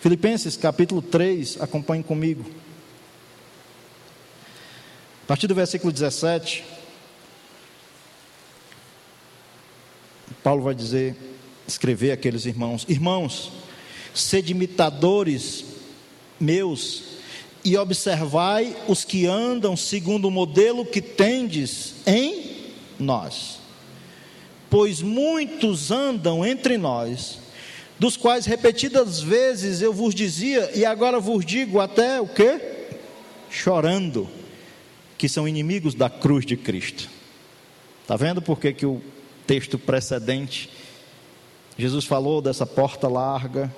[0.00, 2.44] Filipenses capítulo 3, acompanhe comigo.
[5.22, 6.64] A partir do versículo 17,
[10.42, 11.14] Paulo vai dizer,
[11.64, 13.52] escrever àqueles irmãos: Irmãos,
[14.12, 15.64] sede imitadores
[16.40, 17.04] meus
[17.64, 22.61] e observai os que andam segundo o modelo que tendes em
[23.02, 23.60] nós.
[24.70, 27.42] Pois muitos andam entre nós
[27.98, 32.60] dos quais repetidas vezes eu vos dizia, e agora vos digo até o que?
[33.48, 34.28] Chorando,
[35.16, 37.08] que são inimigos da cruz de Cristo.
[38.00, 39.00] Está vendo por que, que o
[39.46, 40.68] texto precedente,
[41.78, 43.72] Jesus falou dessa porta larga,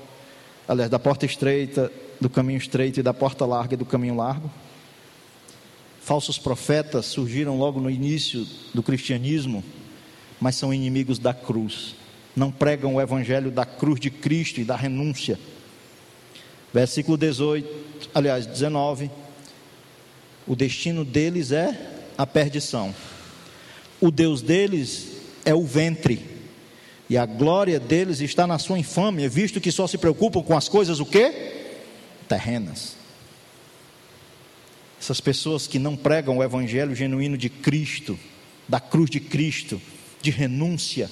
[0.66, 4.50] aliás, da porta estreita, do caminho estreito e da porta larga e do caminho largo?
[6.04, 9.64] Falsos profetas surgiram logo no início do cristianismo,
[10.40, 11.96] mas são inimigos da cruz
[12.36, 15.38] não pregam o evangelho da cruz de Cristo e da renúncia.
[16.72, 17.68] Versículo 18,
[18.14, 19.10] aliás, 19.
[20.46, 22.94] O destino deles é a perdição.
[24.00, 25.12] O Deus deles
[25.44, 26.34] é o ventre.
[27.08, 30.68] E a glória deles está na sua infâmia, visto que só se preocupam com as
[30.68, 31.52] coisas o quê?
[32.28, 32.93] Terrenas.
[35.04, 38.18] Essas pessoas que não pregam o evangelho genuíno de Cristo,
[38.66, 39.78] da cruz de Cristo,
[40.22, 41.10] de renúncia,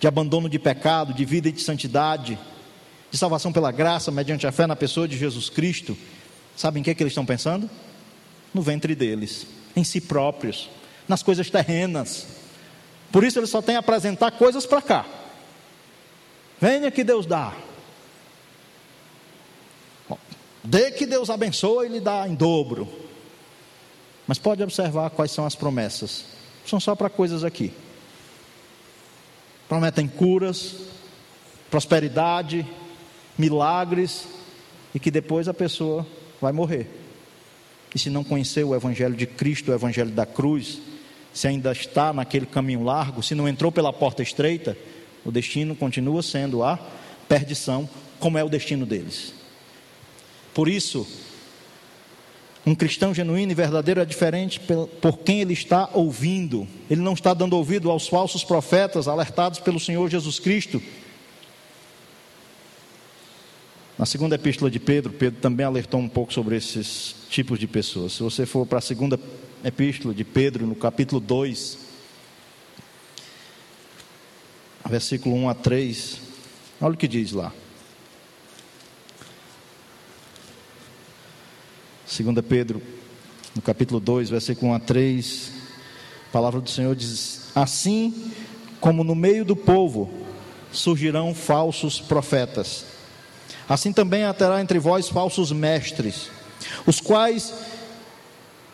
[0.00, 2.38] de abandono de pecado, de vida e de santidade,
[3.10, 5.94] de salvação pela graça, mediante a fé na pessoa de Jesus Cristo,
[6.56, 7.68] sabem o que, é que eles estão pensando?
[8.54, 9.46] No ventre deles,
[9.76, 10.70] em si próprios,
[11.06, 12.26] nas coisas terrenas.
[13.12, 15.04] Por isso eles só têm a apresentar coisas para cá.
[16.58, 17.52] Venha que Deus dá.
[20.08, 20.18] Bom,
[20.64, 23.04] dê que Deus abençoe e lhe dá em dobro.
[24.26, 26.24] Mas pode observar quais são as promessas.
[26.64, 27.72] São só para coisas aqui
[29.68, 30.76] prometem curas,
[31.70, 32.66] prosperidade,
[33.36, 34.26] milagres,
[34.94, 36.06] e que depois a pessoa
[36.40, 36.88] vai morrer.
[37.94, 40.80] E se não conhecer o Evangelho de Cristo, o Evangelho da cruz,
[41.32, 44.76] se ainda está naquele caminho largo, se não entrou pela porta estreita,
[45.24, 46.78] o destino continua sendo a
[47.28, 47.88] perdição,
[48.18, 49.34] como é o destino deles.
[50.54, 51.06] Por isso,
[52.66, 54.60] um cristão genuíno e verdadeiro é diferente
[55.00, 56.66] por quem ele está ouvindo.
[56.90, 60.82] Ele não está dando ouvido aos falsos profetas alertados pelo Senhor Jesus Cristo.
[63.96, 68.14] Na segunda epístola de Pedro, Pedro também alertou um pouco sobre esses tipos de pessoas.
[68.14, 69.18] Se você for para a segunda
[69.64, 71.78] epístola de Pedro, no capítulo 2,
[74.90, 76.20] versículo 1 a 3,
[76.80, 77.52] olha o que diz lá.
[82.06, 82.80] Segunda Pedro,
[83.52, 85.52] no capítulo 2, versículo 1 a 3,
[86.28, 88.30] a palavra do Senhor diz: Assim
[88.80, 90.08] como no meio do povo
[90.70, 92.84] surgirão falsos profetas,
[93.68, 96.30] assim também terá entre vós falsos mestres,
[96.86, 97.52] os quais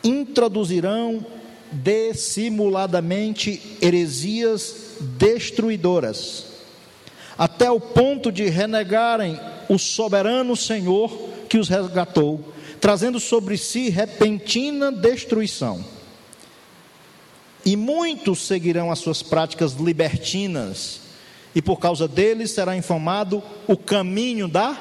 [0.04, 1.24] introduzirão
[1.72, 6.48] dissimuladamente heresias destruidoras,
[7.38, 11.10] até o ponto de renegarem o soberano Senhor
[11.48, 12.52] que os resgatou,
[12.82, 15.84] trazendo sobre si repentina destruição.
[17.64, 21.00] E muitos seguirão as suas práticas libertinas,
[21.54, 24.76] e por causa deles será infamado o caminho da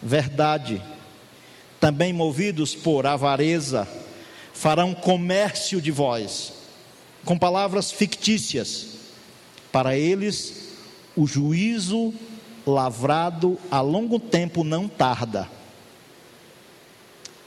[0.00, 0.82] verdade.
[1.78, 3.86] Também movidos por avareza,
[4.54, 6.54] farão comércio de vós,
[7.22, 8.86] com palavras fictícias.
[9.70, 10.70] Para eles,
[11.14, 12.14] o juízo
[12.66, 15.59] lavrado a longo tempo não tarda,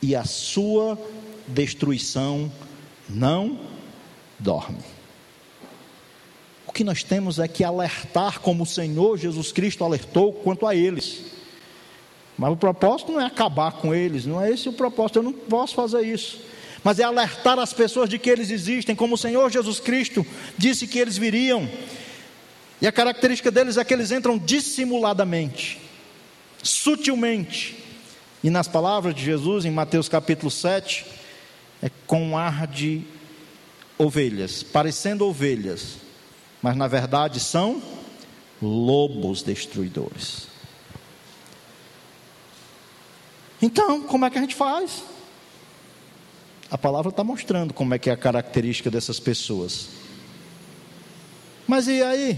[0.03, 0.99] e a sua
[1.47, 2.51] destruição
[3.09, 3.57] não
[4.37, 4.83] dorme.
[6.67, 10.75] O que nós temos é que alertar como o Senhor Jesus Cristo alertou quanto a
[10.75, 11.21] eles.
[12.37, 15.31] Mas o propósito não é acabar com eles, não é esse o propósito, eu não
[15.31, 16.41] posso fazer isso.
[16.83, 20.25] Mas é alertar as pessoas de que eles existem, como o Senhor Jesus Cristo
[20.57, 21.69] disse que eles viriam.
[22.81, 25.79] E a característica deles é que eles entram dissimuladamente,
[26.61, 27.82] sutilmente.
[28.43, 31.05] E nas palavras de Jesus, em Mateus capítulo 7,
[31.81, 33.03] é com ar de
[33.97, 35.97] ovelhas, parecendo ovelhas,
[36.61, 37.81] mas na verdade são
[38.61, 40.47] lobos destruidores.
[43.61, 45.03] Então, como é que a gente faz?
[46.69, 49.89] A palavra está mostrando como é que é a característica dessas pessoas.
[51.65, 52.37] Mas e aí?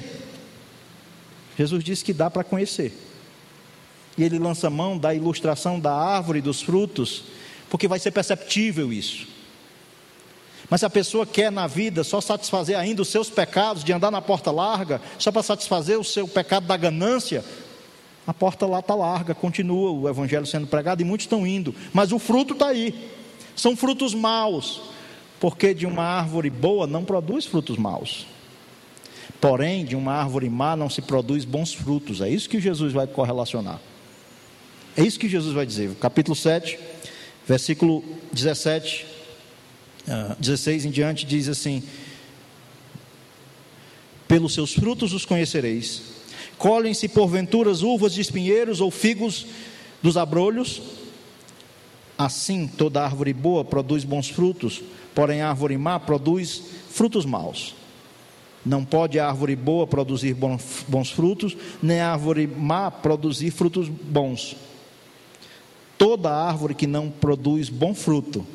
[1.58, 3.05] Jesus disse que dá para conhecer.
[4.18, 7.26] E ele lança mão da ilustração da árvore dos frutos,
[7.70, 9.28] porque vai ser perceptível isso.
[10.70, 14.10] Mas se a pessoa quer na vida só satisfazer ainda os seus pecados, de andar
[14.10, 17.44] na porta larga, só para satisfazer o seu pecado da ganância,
[18.26, 22.12] a porta lá está larga, continua o evangelho sendo pregado e muitos estão indo, mas
[22.12, 23.12] o fruto está aí.
[23.56, 24.82] São frutos maus,
[25.40, 28.26] porque de uma árvore boa não produz frutos maus.
[29.40, 32.22] Porém, de uma árvore má não se produz bons frutos.
[32.22, 33.80] É isso que Jesus vai correlacionar.
[34.98, 35.94] É isso que Jesus vai dizer.
[35.96, 36.80] Capítulo 7,
[37.48, 39.16] versículo 17
[40.40, 41.84] 16 ah, em diante diz assim:
[44.28, 46.16] Pelos seus frutos os conhecereis.
[46.58, 49.46] Colhem-se porventura uvas de espinheiros ou figos
[50.02, 50.82] dos abrolhos?
[52.18, 54.82] Assim, toda árvore boa produz bons frutos,
[55.14, 57.76] porém a árvore má produz frutos maus.
[58.66, 64.56] Não pode a árvore boa produzir bons frutos, nem a árvore má produzir frutos bons.
[65.98, 68.46] Toda árvore que não produz bom fruto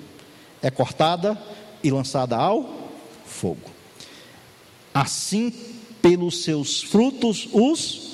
[0.62, 1.40] é cortada
[1.82, 2.90] e lançada ao
[3.24, 3.70] fogo.
[4.92, 5.52] Assim,
[6.02, 8.10] pelos seus frutos os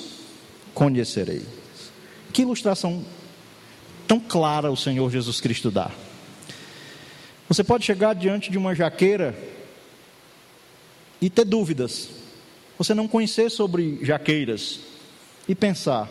[0.73, 1.41] conhecerei.
[2.31, 3.03] Que ilustração
[4.07, 5.91] tão clara o Senhor Jesus Cristo dá.
[7.49, 9.37] Você pode chegar diante de uma jaqueira
[11.19, 12.09] e ter dúvidas.
[12.77, 14.79] Você não conhecer sobre jaqueiras
[15.47, 16.09] e pensar: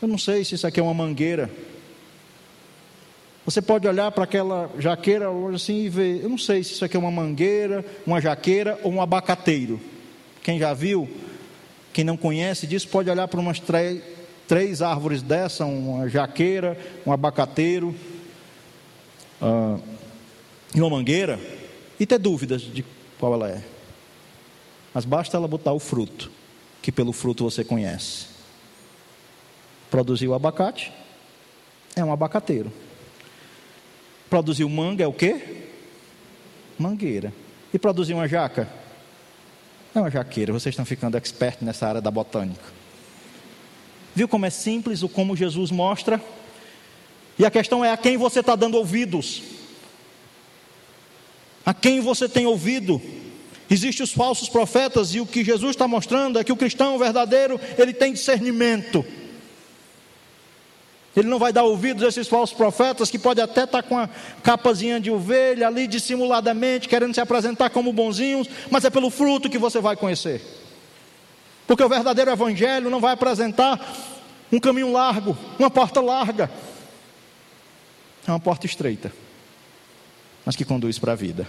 [0.00, 1.50] eu não sei se isso aqui é uma mangueira
[3.46, 6.96] você pode olhar para aquela jaqueira assim e ver, eu não sei se isso aqui
[6.96, 9.80] é uma mangueira, uma jaqueira ou um abacateiro.
[10.42, 11.08] Quem já viu,
[11.92, 14.02] quem não conhece disso, pode olhar para umas três,
[14.48, 16.76] três árvores dessa, uma jaqueira,
[17.06, 17.94] um abacateiro
[19.40, 19.80] uh,
[20.74, 21.38] e uma mangueira,
[22.00, 22.84] e ter dúvidas de
[23.16, 23.62] qual ela é.
[24.92, 26.32] Mas basta ela botar o fruto,
[26.82, 28.26] que pelo fruto você conhece.
[29.88, 30.92] Produziu abacate,
[31.94, 32.72] é um abacateiro.
[34.28, 35.64] Produzir manga é o quê?
[36.78, 37.32] Mangueira.
[37.72, 38.68] E produzir uma jaca?
[39.94, 40.52] É uma jaqueira.
[40.52, 42.64] Vocês estão ficando expert nessa área da botânica.
[44.14, 46.20] Viu como é simples o como Jesus mostra?
[47.38, 49.42] E a questão é a quem você está dando ouvidos.
[51.64, 53.00] A quem você tem ouvido?
[53.68, 57.60] Existem os falsos profetas e o que Jesus está mostrando é que o cristão verdadeiro
[57.76, 59.04] ele tem discernimento.
[61.16, 63.98] Ele não vai dar ouvidos a esses falsos profetas que pode até estar tá com
[63.98, 64.06] a
[64.42, 69.56] capazinha de ovelha ali dissimuladamente, querendo se apresentar como bonzinhos, mas é pelo fruto que
[69.56, 70.42] você vai conhecer.
[71.66, 73.80] Porque o verdadeiro evangelho não vai apresentar
[74.52, 76.50] um caminho largo, uma porta larga.
[78.26, 79.10] É uma porta estreita,
[80.44, 81.48] mas que conduz para a vida.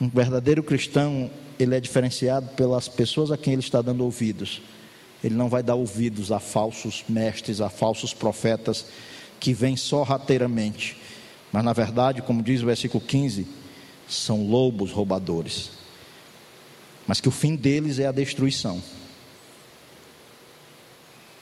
[0.00, 4.62] Um verdadeiro cristão, ele é diferenciado pelas pessoas a quem ele está dando ouvidos.
[5.26, 8.86] Ele não vai dar ouvidos a falsos mestres, a falsos profetas
[9.40, 10.96] que vêm só rateiramente.
[11.50, 13.44] Mas na verdade, como diz o versículo 15,
[14.08, 15.72] são lobos roubadores.
[17.08, 18.80] Mas que o fim deles é a destruição.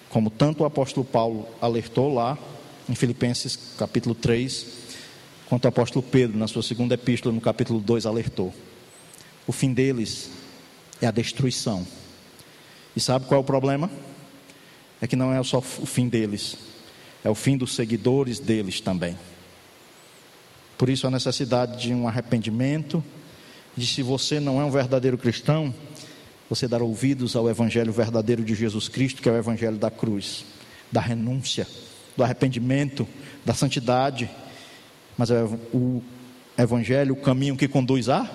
[0.08, 2.38] Como tanto o apóstolo Paulo alertou lá
[2.88, 4.66] em Filipenses capítulo 3,
[5.46, 8.54] quanto o apóstolo Pedro na sua segunda epístola no capítulo 2 alertou.
[9.46, 10.30] O fim deles
[11.02, 11.86] é a destruição.
[12.96, 13.90] E sabe qual é o problema?
[15.00, 16.56] É que não é só o fim deles,
[17.24, 19.18] é o fim dos seguidores deles também.
[20.78, 23.02] Por isso a necessidade de um arrependimento,
[23.76, 25.74] de se você não é um verdadeiro cristão,
[26.48, 30.44] você dar ouvidos ao evangelho verdadeiro de Jesus Cristo, que é o evangelho da cruz,
[30.90, 31.66] da renúncia,
[32.16, 33.06] do arrependimento,
[33.44, 34.30] da santidade,
[35.16, 35.42] mas é
[35.72, 36.02] o
[36.56, 38.28] evangelho, o caminho que conduz à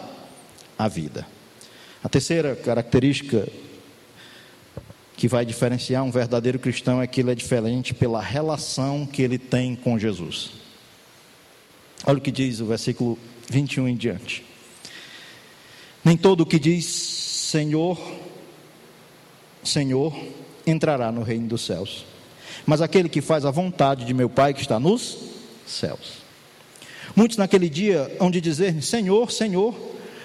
[0.78, 1.26] a vida.
[2.04, 3.48] A terceira característica
[5.20, 9.38] que vai diferenciar um verdadeiro cristão é que ele é diferente pela relação que ele
[9.38, 10.52] tem com Jesus.
[12.06, 14.46] Olha o que diz o versículo 21 em diante.
[16.06, 18.00] Nem todo o que diz Senhor,
[19.62, 20.18] Senhor,
[20.66, 22.06] entrará no reino dos céus,
[22.66, 25.18] mas aquele que faz a vontade de meu Pai que está nos
[25.68, 26.20] céus.
[27.14, 29.76] Muitos naquele dia hão de dizer: Senhor, Senhor,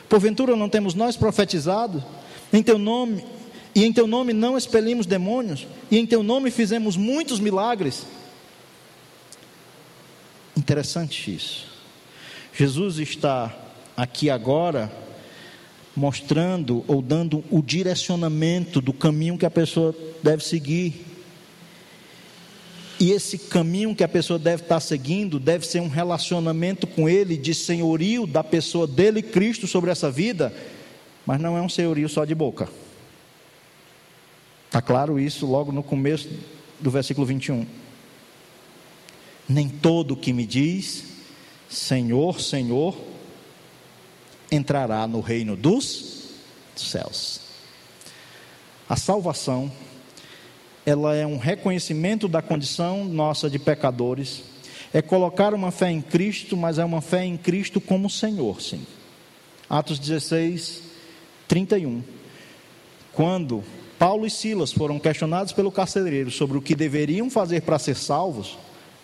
[0.09, 2.01] porventura não temos nós profetizado
[2.53, 3.34] em teu nome
[3.75, 8.07] e em teu nome não expelimos demônios, e em teu nome fizemos muitos milagres.
[10.57, 11.67] Interessante isso.
[12.53, 13.55] Jesus está
[13.97, 14.91] aqui agora
[15.97, 21.05] mostrando ou dando o direcionamento do caminho que a pessoa deve seguir.
[22.99, 27.37] E esse caminho que a pessoa deve estar seguindo deve ser um relacionamento com Ele
[27.37, 30.55] de senhorio da pessoa dele, Cristo, sobre essa vida,
[31.27, 32.69] mas não é um senhorio só de boca.
[34.75, 36.29] Está claro isso logo no começo
[36.81, 37.65] do versículo 21.
[39.49, 41.05] Nem todo que me diz,
[41.69, 42.99] Senhor, Senhor,
[44.51, 46.25] entrará no reino dos
[46.75, 47.41] céus.
[48.89, 49.71] A salvação,
[50.85, 54.43] ela é um reconhecimento da condição nossa de pecadores,
[54.93, 58.85] é colocar uma fé em Cristo, mas é uma fé em Cristo como Senhor, sim.
[59.71, 60.83] Atos 16,
[61.47, 62.03] 31.
[63.13, 63.63] Quando
[64.05, 68.59] Paulo e Silas foram questionados pelo carcereiro sobre o que deveriam fazer para ser salvos,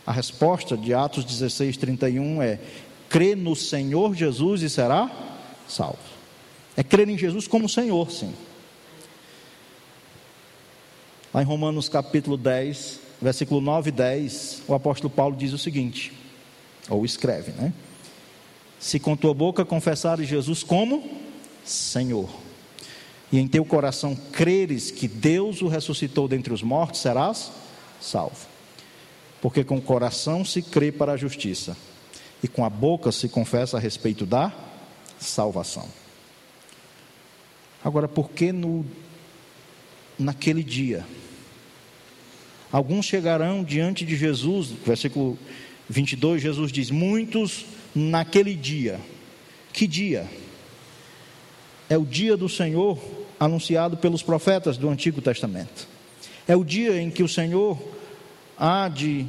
[0.07, 2.61] a resposta de Atos 16, 31 é:
[3.09, 5.11] crê no Senhor Jesus e será
[5.67, 5.97] salvo.
[6.77, 8.35] É crer em Jesus como Senhor, sim.
[11.33, 16.13] Lá em Romanos capítulo 10, versículo 9 e 10, o apóstolo Paulo diz o seguinte,
[16.91, 17.73] ou escreve, né?
[18.79, 21.03] Se com tua boca confessares Jesus como
[21.65, 22.50] Senhor
[23.33, 27.53] e em teu coração creres que Deus o ressuscitou dentre os mortos, serás
[28.01, 28.49] salvo.
[29.41, 31.77] Porque com o coração se crê para a justiça,
[32.43, 34.53] e com a boca se confessa a respeito da
[35.19, 35.89] salvação.
[37.85, 38.85] Agora, por que no,
[40.19, 41.07] naquele dia?
[42.73, 45.39] Alguns chegarão diante de Jesus, versículo
[45.89, 49.01] 22, Jesus diz: Muitos naquele dia.
[49.73, 50.29] Que dia?
[51.89, 52.99] É o dia do Senhor
[53.41, 55.89] anunciado pelos profetas do Antigo Testamento.
[56.47, 57.79] É o dia em que o Senhor
[58.59, 59.27] há de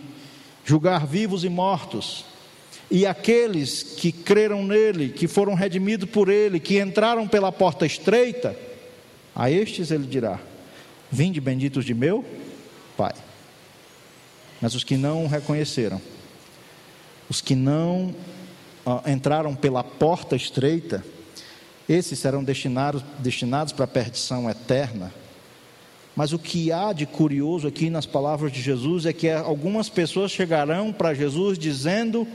[0.65, 2.25] julgar vivos e mortos.
[2.89, 8.53] E aqueles que creram nele, que foram redimidos por ele, que entraram pela porta estreita,
[9.33, 10.37] a estes ele dirá:
[11.09, 12.25] Vinde benditos de meu
[12.97, 13.13] Pai.
[14.59, 16.01] Mas os que não o reconheceram,
[17.29, 18.13] os que não
[18.85, 21.03] uh, entraram pela porta estreita,
[21.91, 25.13] esses serão destinados, destinados para a perdição eterna.
[26.15, 30.31] Mas o que há de curioso aqui nas palavras de Jesus é que algumas pessoas
[30.31, 32.27] chegarão para Jesus dizendo: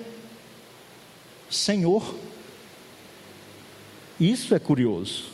[1.50, 2.14] Senhor.
[4.18, 5.24] Isso é curioso,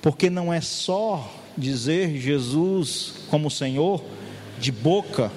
[0.00, 4.04] porque não é só dizer Jesus como Senhor
[4.60, 5.32] de boca,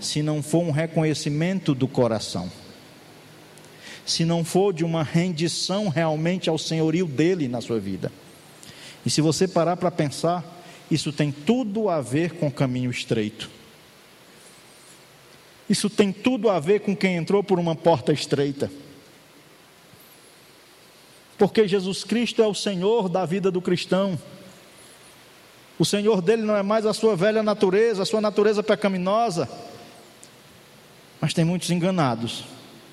[0.00, 2.50] se não for um reconhecimento do coração
[4.10, 8.10] se não for de uma rendição realmente ao senhorio dele na sua vida.
[9.06, 10.44] E se você parar para pensar,
[10.90, 13.48] isso tem tudo a ver com o caminho estreito.
[15.68, 18.68] Isso tem tudo a ver com quem entrou por uma porta estreita.
[21.38, 24.18] Porque Jesus Cristo é o Senhor da vida do cristão.
[25.78, 29.48] O Senhor dele não é mais a sua velha natureza, a sua natureza pecaminosa.
[31.20, 32.44] Mas tem muitos enganados,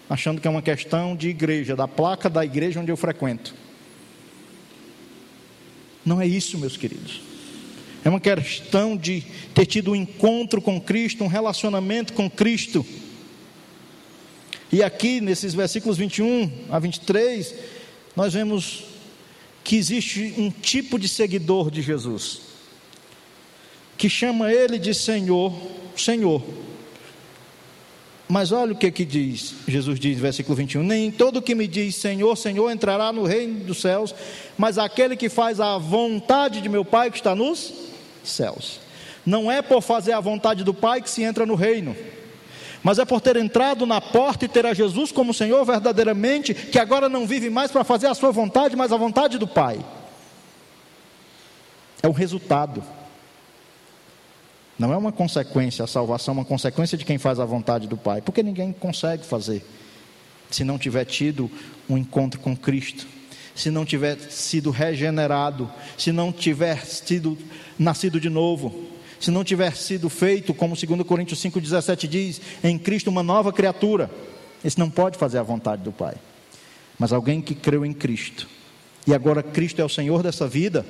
[0.10, 3.54] achando que é uma questão de igreja, da placa da igreja onde eu frequento.
[6.06, 7.22] Não é isso, meus queridos.
[8.04, 12.86] É uma questão de ter tido um encontro com Cristo, um relacionamento com Cristo.
[14.72, 17.54] E aqui, nesses versículos 21 a 23,
[18.16, 18.86] nós vemos
[19.64, 22.40] que existe um tipo de seguidor de Jesus,
[23.98, 25.54] que chama ele de Senhor,
[25.96, 26.42] Senhor.
[28.30, 31.96] Mas olha o que que diz, Jesus diz, versículo 21: Nem todo que me diz
[31.96, 34.14] Senhor, Senhor entrará no reino dos céus,
[34.58, 37.74] mas aquele que faz a vontade de meu Pai que está nos
[38.24, 38.82] céus.
[39.26, 41.96] Não é por fazer a vontade do Pai que se entra no reino,
[42.84, 46.80] mas é por ter entrado na porta e ter a Jesus como Senhor verdadeiramente, que
[46.80, 49.80] agora não vive mais para fazer a sua vontade, mas a vontade do Pai.
[52.04, 52.84] É um resultado.
[54.78, 57.98] Não é uma consequência, a salvação é uma consequência de quem faz a vontade do
[57.98, 59.64] Pai, porque ninguém consegue fazer
[60.52, 61.50] se não tiver tido
[61.90, 63.08] um encontro com Cristo,
[63.56, 67.38] se não tiver sido regenerado, se não tiver sido
[67.78, 68.88] nascido de novo,
[69.20, 74.12] se não tiver sido feito, como 2 Coríntios 5,17 diz, em Cristo uma nova criatura,
[74.64, 76.16] esse não pode fazer a vontade do Pai.
[77.00, 78.48] Mas alguém que creu em Cristo,
[79.08, 80.86] e agora Cristo é o Senhor dessa vida,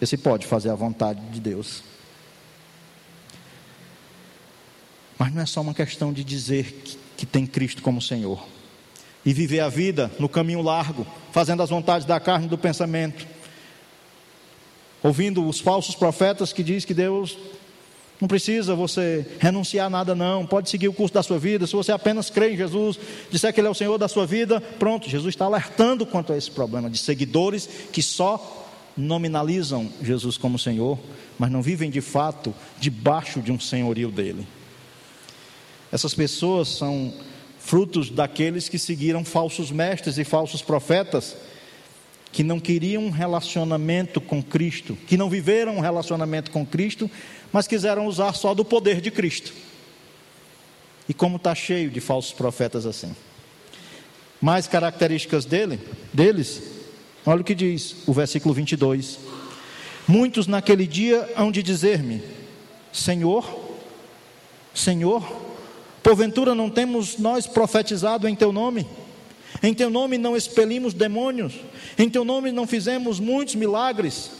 [0.00, 1.82] esse pode fazer a vontade de Deus.
[5.18, 8.46] Mas não é só uma questão de dizer que, que tem Cristo como Senhor
[9.24, 13.26] e viver a vida no caminho largo, fazendo as vontades da carne e do pensamento,
[15.02, 17.36] ouvindo os falsos profetas que diz que Deus
[18.20, 20.46] não precisa você renunciar a nada, não.
[20.46, 21.66] Pode seguir o curso da sua vida.
[21.66, 22.98] Se você apenas crê em Jesus,
[23.30, 25.08] disser que Ele é o Senhor da sua vida, pronto.
[25.08, 28.64] Jesus está alertando quanto a esse problema de seguidores que só
[28.96, 30.98] nominalizam Jesus como Senhor,
[31.38, 34.46] mas não vivem de fato debaixo de um senhorio dele.
[35.92, 37.12] Essas pessoas são
[37.58, 41.36] frutos daqueles que seguiram falsos mestres e falsos profetas,
[42.30, 47.10] que não queriam um relacionamento com Cristo, que não viveram um relacionamento com Cristo,
[47.52, 49.52] mas quiseram usar só do poder de Cristo.
[51.08, 53.14] E como está cheio de falsos profetas assim.
[54.40, 55.80] Mais características dele,
[56.12, 56.62] deles,
[57.24, 59.18] olha o que diz o versículo 22.
[60.06, 62.22] Muitos naquele dia hão de dizer-me:
[62.92, 63.44] Senhor,
[64.74, 65.45] Senhor,
[66.06, 68.86] Porventura não temos nós profetizado em teu nome?
[69.60, 71.54] Em teu nome não expelimos demônios?
[71.98, 74.30] Em teu nome não fizemos muitos milagres?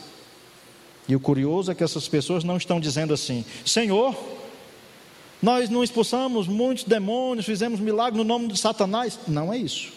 [1.08, 4.16] E o curioso é que essas pessoas não estão dizendo assim: Senhor,
[5.42, 9.18] nós não expulsamos muitos demônios, fizemos milagres no nome de Satanás.
[9.26, 9.92] Não é isso.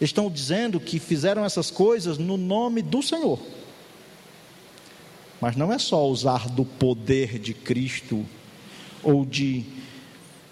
[0.00, 3.38] Estão dizendo que fizeram essas coisas no nome do Senhor.
[5.42, 8.24] Mas não é só usar do poder de Cristo
[9.04, 9.73] ou de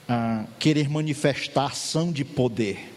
[0.09, 2.91] ah, querer manifestar ação de poder.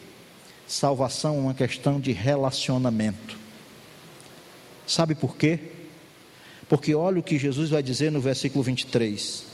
[0.68, 3.38] Salvação é uma questão de relacionamento.
[4.88, 5.60] Sabe por quê?
[6.68, 9.46] Porque olha o que Jesus vai dizer no versículo 23.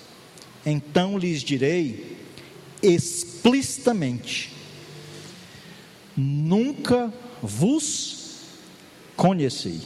[0.66, 2.18] Então lhes direi
[2.82, 4.54] explicitamente:
[6.16, 8.40] Nunca vos
[9.16, 9.82] conheci.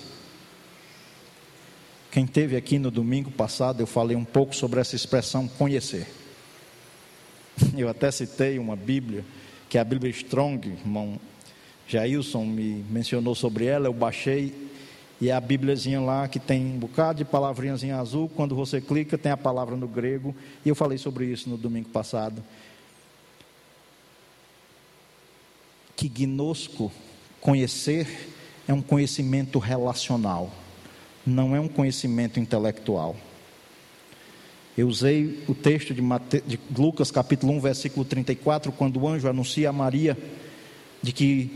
[2.12, 6.08] Quem teve aqui no domingo passado, eu falei um pouco sobre essa expressão conhecer.
[7.78, 9.24] Eu até citei uma Bíblia,
[9.70, 11.20] que é a Bíblia Strong, irmão
[11.88, 14.54] Jailson me mencionou sobre ela, eu baixei,
[15.22, 18.82] e é a Bíbliazinha lá que tem um bocado de palavrinhas em azul, quando você
[18.82, 20.36] clica tem a palavra no grego,
[20.66, 22.44] e eu falei sobre isso no domingo passado.
[25.96, 26.92] Que gnosco,
[27.40, 28.34] conhecer,
[28.68, 30.52] é um conhecimento relacional
[31.26, 33.16] não é um conhecimento intelectual.
[34.78, 36.44] Eu usei o texto de, Mate...
[36.46, 40.18] de, Lucas capítulo 1, versículo 34, quando o anjo anuncia a Maria
[41.02, 41.52] de que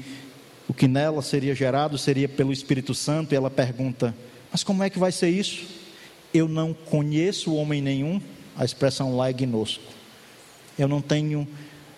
[0.68, 4.16] o que nela seria gerado seria pelo Espírito Santo, e ela pergunta:
[4.52, 5.66] Mas como é que vai ser isso?
[6.34, 8.22] Eu não conheço homem nenhum,
[8.56, 9.84] a expressão lá é gnosco.
[10.78, 11.48] Eu não tenho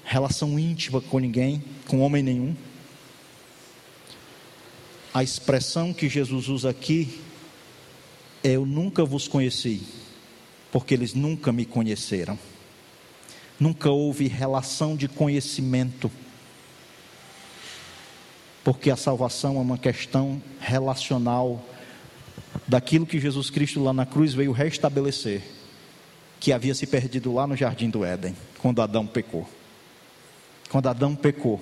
[0.03, 2.55] relação íntima com ninguém, com homem nenhum.
[5.13, 7.21] A expressão que Jesus usa aqui
[8.43, 9.83] eu nunca vos conheci,
[10.71, 12.37] porque eles nunca me conheceram.
[13.59, 16.09] Nunca houve relação de conhecimento,
[18.63, 21.63] porque a salvação é uma questão relacional
[22.67, 25.43] daquilo que Jesus Cristo lá na cruz veio restabelecer,
[26.39, 29.47] que havia se perdido lá no jardim do Éden, quando Adão pecou.
[30.69, 31.61] Quando Adão pecou,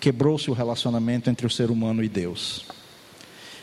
[0.00, 2.64] quebrou-se o relacionamento entre o ser humano e Deus.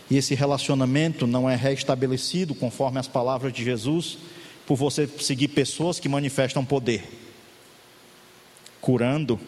[0.10, 4.18] E esse relacionamento não é restabelecido conforme as palavras de Jesus,
[4.66, 7.04] por você seguir pessoas que manifestam poder,
[8.80, 9.40] curando,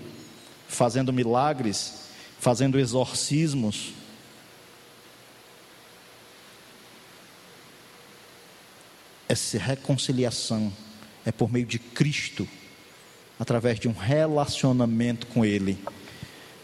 [0.67, 3.93] fazendo milagres, fazendo exorcismos.
[9.27, 10.73] Essa reconciliação
[11.25, 12.47] é por meio de Cristo,
[13.39, 15.77] através de um relacionamento com Ele,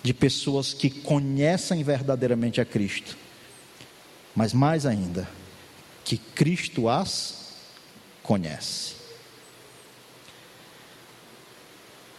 [0.04, 3.25] de pessoas que conhecem verdadeiramente a Cristo
[4.36, 5.28] mas mais ainda,
[6.04, 7.56] que Cristo as
[8.22, 8.96] conhece.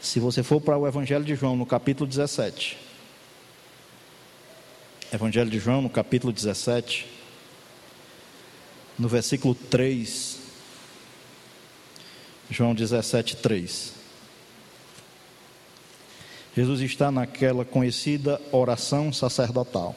[0.01, 2.79] Se você for para o Evangelho de João, no capítulo 17,
[5.13, 7.07] Evangelho de João, no capítulo 17,
[8.99, 10.39] no versículo 3,
[12.51, 13.93] João 17, 3.
[16.57, 19.95] Jesus está naquela conhecida oração sacerdotal.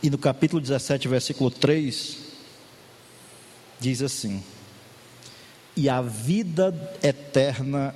[0.00, 2.18] E no capítulo 17, versículo 3,
[3.80, 4.44] diz assim:
[5.76, 6.72] E a vida
[7.02, 7.92] eterna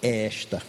[0.00, 0.62] é esta: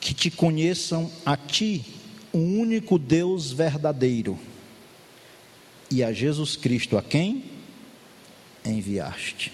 [0.00, 1.84] que te conheçam a ti,
[2.32, 4.36] o único Deus verdadeiro,
[5.88, 7.44] e a Jesus Cristo, a quem
[8.64, 9.52] enviaste.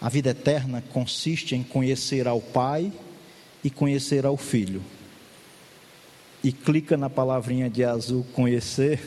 [0.00, 2.92] A vida eterna consiste em conhecer ao Pai
[3.64, 4.80] e conhecer ao Filho
[6.44, 9.00] e clica na palavrinha de azul conhecer.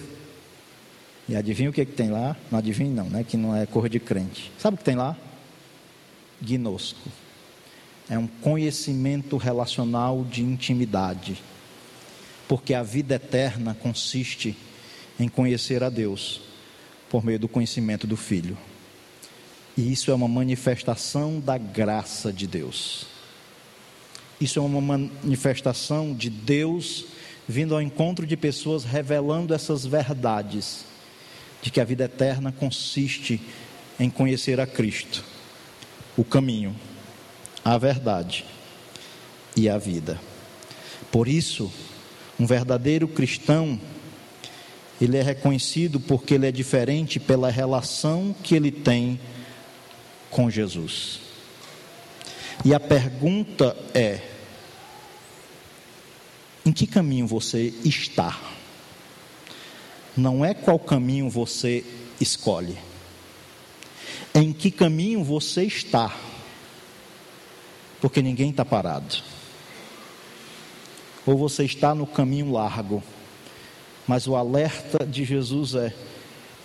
[1.29, 2.35] E adivinha o que, que tem lá?
[2.49, 3.23] Não adivinha não, né?
[3.23, 4.51] Que não é cor de crente.
[4.57, 5.15] Sabe o que tem lá?
[6.41, 7.09] Gnosco.
[8.09, 11.38] É um conhecimento relacional de intimidade.
[12.47, 14.57] Porque a vida eterna consiste
[15.19, 16.41] em conhecer a Deus
[17.07, 18.57] por meio do conhecimento do Filho.
[19.77, 23.05] E isso é uma manifestação da graça de Deus.
[24.41, 27.05] Isso é uma manifestação de Deus
[27.47, 30.85] vindo ao encontro de pessoas revelando essas verdades,
[31.61, 33.41] de que a vida eterna consiste
[33.99, 35.23] em conhecer a Cristo,
[36.17, 36.75] o caminho,
[37.63, 38.45] a verdade
[39.55, 40.19] e a vida.
[41.11, 41.71] Por isso,
[42.39, 43.79] um verdadeiro cristão,
[44.99, 49.19] ele é reconhecido porque ele é diferente pela relação que ele tem
[50.29, 51.19] com Jesus.
[52.65, 54.19] E a pergunta é:
[56.68, 58.38] em que caminho você está.
[60.18, 61.82] Não é qual caminho você
[62.20, 62.78] escolhe.
[64.34, 66.13] É em que caminho você está.
[68.01, 69.15] Porque ninguém está parado.
[71.26, 73.01] Ou você está no caminho largo.
[74.05, 75.93] Mas o alerta de Jesus é: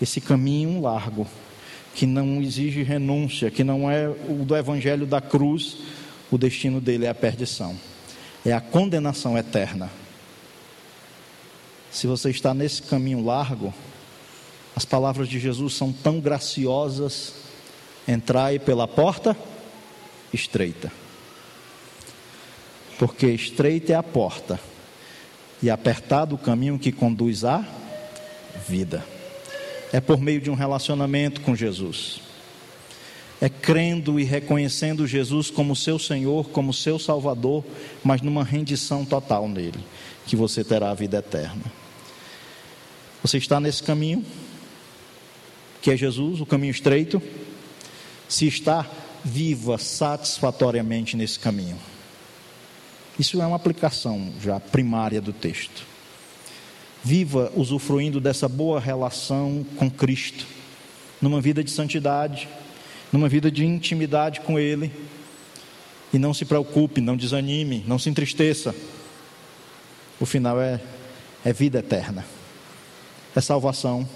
[0.00, 1.28] esse caminho largo,
[1.94, 5.76] que não exige renúncia, que não é o do evangelho da cruz,
[6.28, 7.78] o destino dele é a perdição
[8.44, 9.90] é a condenação eterna.
[11.90, 13.72] Se você está nesse caminho largo,
[14.74, 17.34] as palavras de Jesus são tão graciosas:
[18.08, 19.36] entrai pela porta
[20.32, 20.90] estreita.
[22.98, 24.58] Porque estreita é a porta
[25.62, 27.64] e apertado o caminho que conduz à
[28.68, 29.04] vida.
[29.92, 32.31] É por meio de um relacionamento com Jesus
[33.42, 37.64] é crendo e reconhecendo Jesus como seu Senhor, como seu Salvador,
[38.04, 39.84] mas numa rendição total nele,
[40.24, 41.64] que você terá a vida eterna.
[43.20, 44.24] Você está nesse caminho,
[45.80, 47.20] que é Jesus, o caminho estreito.
[48.28, 48.86] Se está,
[49.24, 51.76] viva satisfatoriamente nesse caminho.
[53.18, 55.82] Isso é uma aplicação já primária do texto.
[57.02, 60.46] Viva usufruindo dessa boa relação com Cristo,
[61.20, 62.48] numa vida de santidade,
[63.12, 64.90] numa vida de intimidade com Ele.
[66.12, 68.74] E não se preocupe, não desanime, não se entristeça.
[70.18, 70.80] O final é,
[71.44, 72.24] é vida eterna,
[73.34, 74.08] é salvação,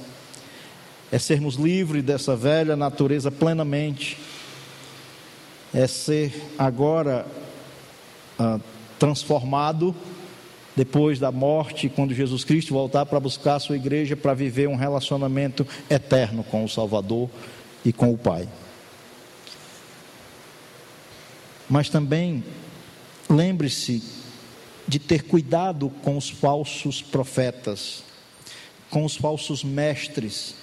[1.11, 4.19] é sermos livres dessa velha natureza plenamente,
[5.75, 7.27] é ser agora
[8.39, 8.61] ah,
[8.99, 9.95] transformado
[10.77, 14.77] depois da morte, quando Jesus Cristo voltar para buscar a sua igreja para viver um
[14.77, 17.31] relacionamento eterno com o Salvador
[17.83, 18.47] e com o Pai.
[21.69, 22.45] Mas também
[23.29, 24.03] lembre-se
[24.87, 28.05] de ter cuidado com os falsos profetas,
[28.89, 30.55] com os falsos mestres,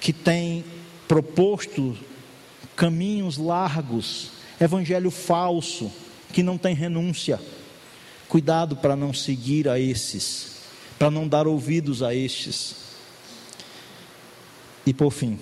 [0.00, 0.64] que têm
[1.08, 1.96] proposto
[2.76, 4.30] caminhos largos,
[4.60, 5.90] evangelho falso,
[6.32, 7.40] que não tem renúncia.
[8.28, 10.56] Cuidado para não seguir a esses,
[10.98, 12.76] para não dar ouvidos a estes.
[14.84, 15.38] E por fim,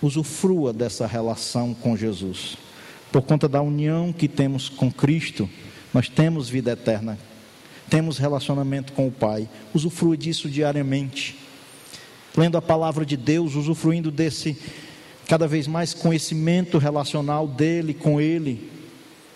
[0.00, 2.56] usufrua dessa relação com Jesus
[3.12, 5.48] por conta da união que temos com Cristo,
[5.92, 7.18] Nós temos vida eterna,
[7.90, 11.36] temos relacionamento com o Pai, usufrua disso diariamente,
[12.34, 14.56] lendo a palavra de Deus, usufruindo desse
[15.28, 18.70] cada vez mais conhecimento relacional dele com ele,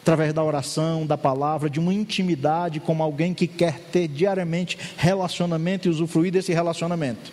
[0.01, 5.89] através da oração, da palavra, de uma intimidade como alguém que quer ter diariamente relacionamento
[5.89, 7.31] e usufruir desse relacionamento.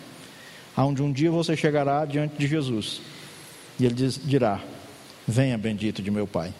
[0.76, 3.00] Aonde um dia você chegará diante de Jesus
[3.78, 4.60] e ele diz, dirá:
[5.26, 6.52] Venha, bendito de meu Pai,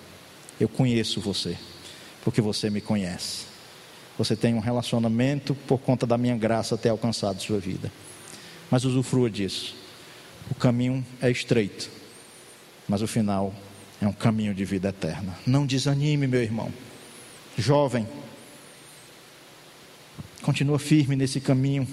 [0.58, 1.56] eu conheço você,
[2.24, 3.46] porque você me conhece.
[4.16, 7.92] Você tem um relacionamento por conta da minha graça ter alcançado sua vida.
[8.70, 9.74] Mas usufrua disso.
[10.50, 11.90] O caminho é estreito,
[12.88, 13.52] mas o final
[14.00, 15.34] é um caminho de vida eterna.
[15.46, 16.72] Não desanime, meu irmão.
[17.56, 18.06] Jovem,
[20.42, 21.86] continua firme nesse caminho.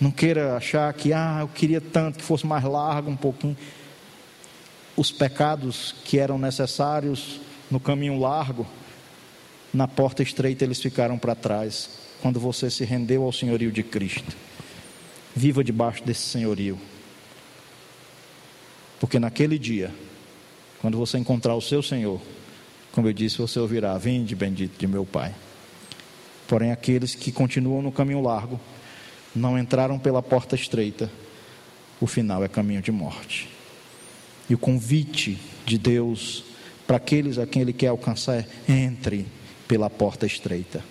[0.00, 3.56] Não queira achar que, ah, eu queria tanto que fosse mais largo um pouquinho.
[4.96, 7.40] Os pecados que eram necessários
[7.70, 8.66] no caminho largo,
[9.72, 11.90] na porta estreita eles ficaram para trás,
[12.22, 14.36] quando você se rendeu ao senhorio de Cristo.
[15.34, 16.78] Viva debaixo desse senhorio.
[19.00, 19.92] Porque naquele dia,
[20.80, 22.20] quando você encontrar o seu Senhor,
[22.92, 25.34] como eu disse, você ouvirá: Vinde, bendito de meu Pai.
[26.46, 28.60] Porém, aqueles que continuam no caminho largo,
[29.34, 31.10] não entraram pela porta estreita,
[32.00, 33.53] o final é caminho de morte.
[34.48, 36.44] E o convite de Deus
[36.86, 39.26] para aqueles a quem Ele quer alcançar é: entre
[39.66, 40.84] pela porta estreita.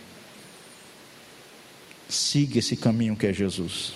[2.09, 3.93] Siga esse caminho que é Jesus.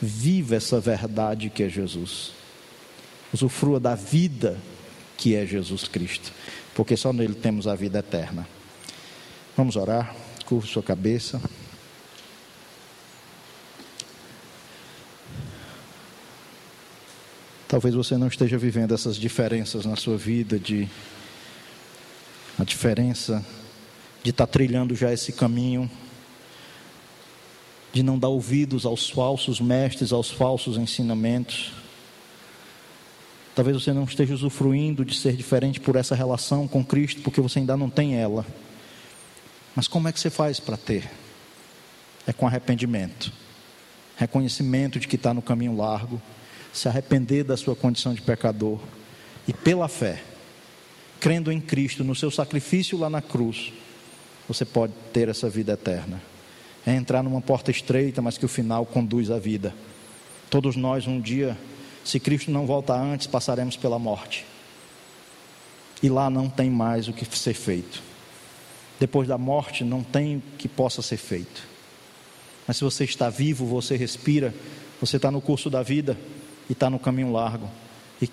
[0.00, 2.32] Viva essa verdade que é Jesus.
[3.32, 4.58] Usufrua da vida
[5.16, 6.32] que é Jesus Cristo,
[6.74, 8.46] porque só nele temos a vida eterna.
[9.56, 10.14] Vamos orar,
[10.44, 11.40] curva sua cabeça.
[17.74, 20.88] Talvez você não esteja vivendo essas diferenças na sua vida de
[22.56, 23.44] a diferença
[24.22, 25.90] de estar tá trilhando já esse caminho,
[27.92, 31.72] de não dar ouvidos aos falsos mestres, aos falsos ensinamentos.
[33.56, 37.58] Talvez você não esteja usufruindo de ser diferente por essa relação com Cristo, porque você
[37.58, 38.46] ainda não tem ela.
[39.74, 41.10] Mas como é que você faz para ter?
[42.24, 43.32] É com arrependimento,
[44.16, 46.22] reconhecimento de que está no caminho largo
[46.74, 48.80] se arrepender da sua condição de pecador
[49.46, 50.22] e pela fé,
[51.20, 53.72] crendo em Cristo, no seu sacrifício lá na cruz,
[54.48, 56.20] você pode ter essa vida eterna.
[56.84, 59.72] É entrar numa porta estreita, mas que o final conduz à vida.
[60.50, 61.56] Todos nós, um dia,
[62.04, 64.44] se Cristo não voltar antes, passaremos pela morte.
[66.02, 68.02] E lá não tem mais o que ser feito.
[68.98, 71.62] Depois da morte, não tem que possa ser feito.
[72.66, 74.52] Mas se você está vivo, você respira,
[75.00, 76.18] você está no curso da vida,
[76.68, 77.68] e está no caminho largo,
[78.20, 78.28] e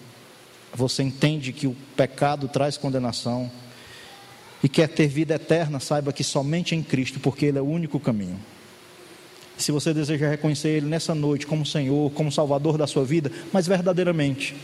[0.74, 3.52] você entende que o pecado traz condenação,
[4.64, 8.00] e quer ter vida eterna, saiba que somente em Cristo, porque Ele é o único
[8.00, 8.40] caminho.
[9.58, 13.68] Se você deseja reconhecer Ele nessa noite como Senhor, como Salvador da sua vida, mas
[13.68, 14.56] verdadeiramente,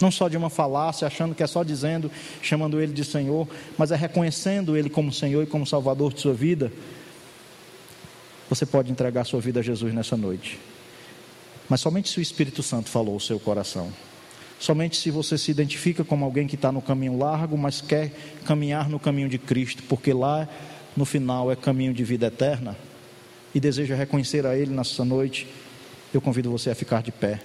[0.00, 2.10] não só de uma falácia, achando que é só dizendo,
[2.42, 3.48] chamando Ele de Senhor,
[3.78, 6.72] mas é reconhecendo Ele como Senhor e como Salvador de sua vida,
[8.48, 10.58] você pode entregar sua vida a Jesus nessa noite.
[11.68, 13.90] Mas somente se o Espírito Santo falou o seu coração.
[14.58, 18.12] Somente se você se identifica como alguém que está no caminho largo, mas quer
[18.44, 20.48] caminhar no caminho de Cristo, porque lá
[20.96, 22.76] no final é caminho de vida eterna,
[23.54, 25.46] e deseja reconhecer a Ele nessa noite,
[26.12, 27.40] eu convido você a ficar de pé,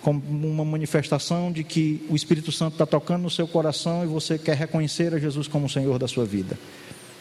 [0.00, 4.38] como uma manifestação de que o Espírito Santo está tocando no seu coração e você
[4.38, 6.58] quer reconhecer a Jesus como o Senhor da sua vida.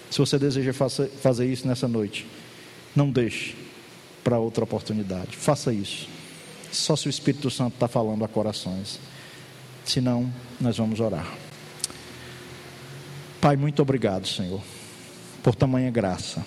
[0.09, 2.25] Se você deseja fazer isso nessa noite,
[2.95, 3.64] não deixe
[4.25, 5.37] para outra oportunidade.
[5.37, 6.09] Faça isso.
[6.71, 8.99] Só se o Espírito Santo está falando a corações.
[9.85, 11.31] Senão, nós vamos orar.
[13.39, 14.59] Pai, muito obrigado, Senhor,
[15.43, 16.43] por tamanha graça.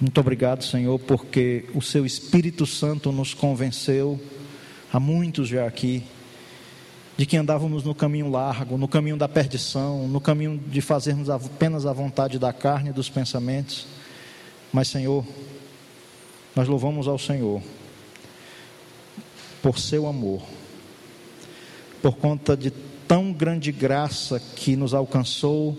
[0.00, 4.18] Muito obrigado, Senhor, porque o Seu Espírito Santo nos convenceu,
[4.90, 6.02] a muitos já aqui,
[7.18, 11.84] de que andávamos no caminho largo, no caminho da perdição, no caminho de fazermos apenas
[11.84, 13.86] a vontade da carne e dos pensamentos.
[14.72, 15.26] Mas, Senhor,
[16.58, 17.62] nós louvamos ao Senhor
[19.62, 20.42] por seu amor,
[22.02, 22.72] por conta de
[23.06, 25.78] tão grande graça que nos alcançou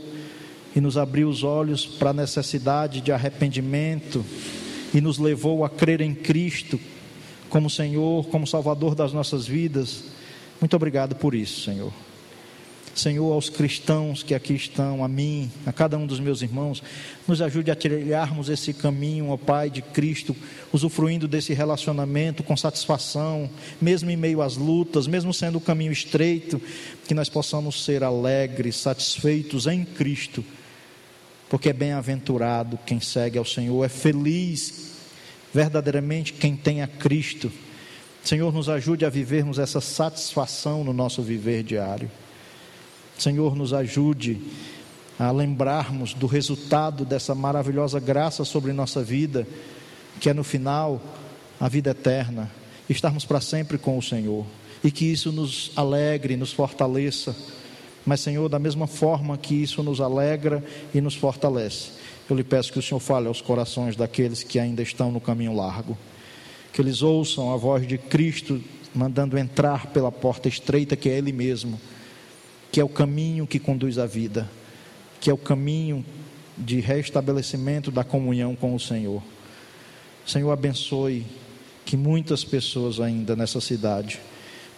[0.73, 4.23] e nos abriu os olhos para a necessidade de arrependimento
[4.93, 6.79] e nos levou a crer em Cristo
[7.49, 10.05] como Senhor, como Salvador das nossas vidas.
[10.61, 11.91] Muito obrigado por isso, Senhor.
[12.95, 16.83] Senhor, aos cristãos que aqui estão, a mim, a cada um dos meus irmãos,
[17.27, 20.35] nos ajude a trilharmos esse caminho, ó Pai de Cristo,
[20.73, 23.49] usufruindo desse relacionamento com satisfação,
[23.81, 26.61] mesmo em meio às lutas, mesmo sendo o caminho estreito,
[27.07, 30.43] que nós possamos ser alegres, satisfeitos em Cristo,
[31.49, 34.89] porque é bem-aventurado quem segue ao Senhor, é feliz
[35.53, 37.51] verdadeiramente quem tem a Cristo.
[38.23, 42.11] Senhor, nos ajude a vivermos essa satisfação no nosso viver diário.
[43.21, 44.39] Senhor, nos ajude
[45.19, 49.45] a lembrarmos do resultado dessa maravilhosa graça sobre nossa vida,
[50.19, 51.01] que é no final
[51.59, 52.49] a vida eterna,
[52.89, 54.45] estarmos para sempre com o Senhor,
[54.81, 57.35] e que isso nos alegre, nos fortaleça.
[58.05, 60.63] Mas, Senhor, da mesma forma que isso nos alegra
[60.93, 61.89] e nos fortalece,
[62.29, 65.53] eu lhe peço que o Senhor fale aos corações daqueles que ainda estão no caminho
[65.53, 65.97] largo,
[66.71, 68.61] que eles ouçam a voz de Cristo
[68.95, 71.79] mandando entrar pela porta estreita que é Ele mesmo,
[72.71, 74.47] que é o caminho que conduz à vida
[75.19, 76.05] que é o caminho
[76.57, 79.21] de restabelecimento da comunhão com o Senhor.
[80.25, 81.25] Senhor, abençoe
[81.85, 84.19] que muitas pessoas ainda nessa cidade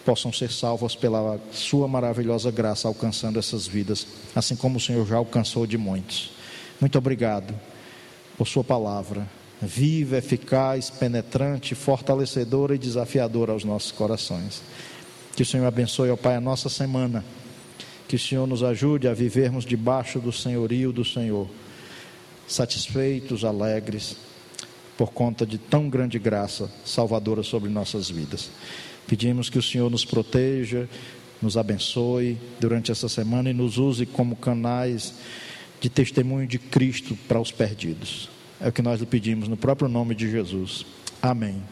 [0.06, 5.18] possam ser salvas pela Sua maravilhosa graça, alcançando essas vidas, assim como o Senhor já
[5.18, 6.32] alcançou de muitos.
[6.80, 7.54] Muito obrigado
[8.38, 9.28] por Sua palavra,
[9.62, 14.64] viva, eficaz, penetrante, fortalecedora e desafiadora aos nossos corações.
[15.36, 17.24] Que o Senhor abençoe, ó Pai, a nossa semana
[18.12, 21.48] que o Senhor nos ajude a vivermos debaixo do senhorio do Senhor,
[22.46, 24.18] satisfeitos, alegres,
[24.98, 28.52] por conta de tão grande graça salvadora sobre nossas vidas.
[29.08, 30.90] Pedimos que o Senhor nos proteja,
[31.42, 35.14] nos abençoe durante essa semana e nos use como canais
[35.80, 38.28] de testemunho de Cristo para os perdidos.
[38.60, 40.86] É o que nós lhe pedimos no próprio nome de Jesus.
[41.22, 41.64] Amém.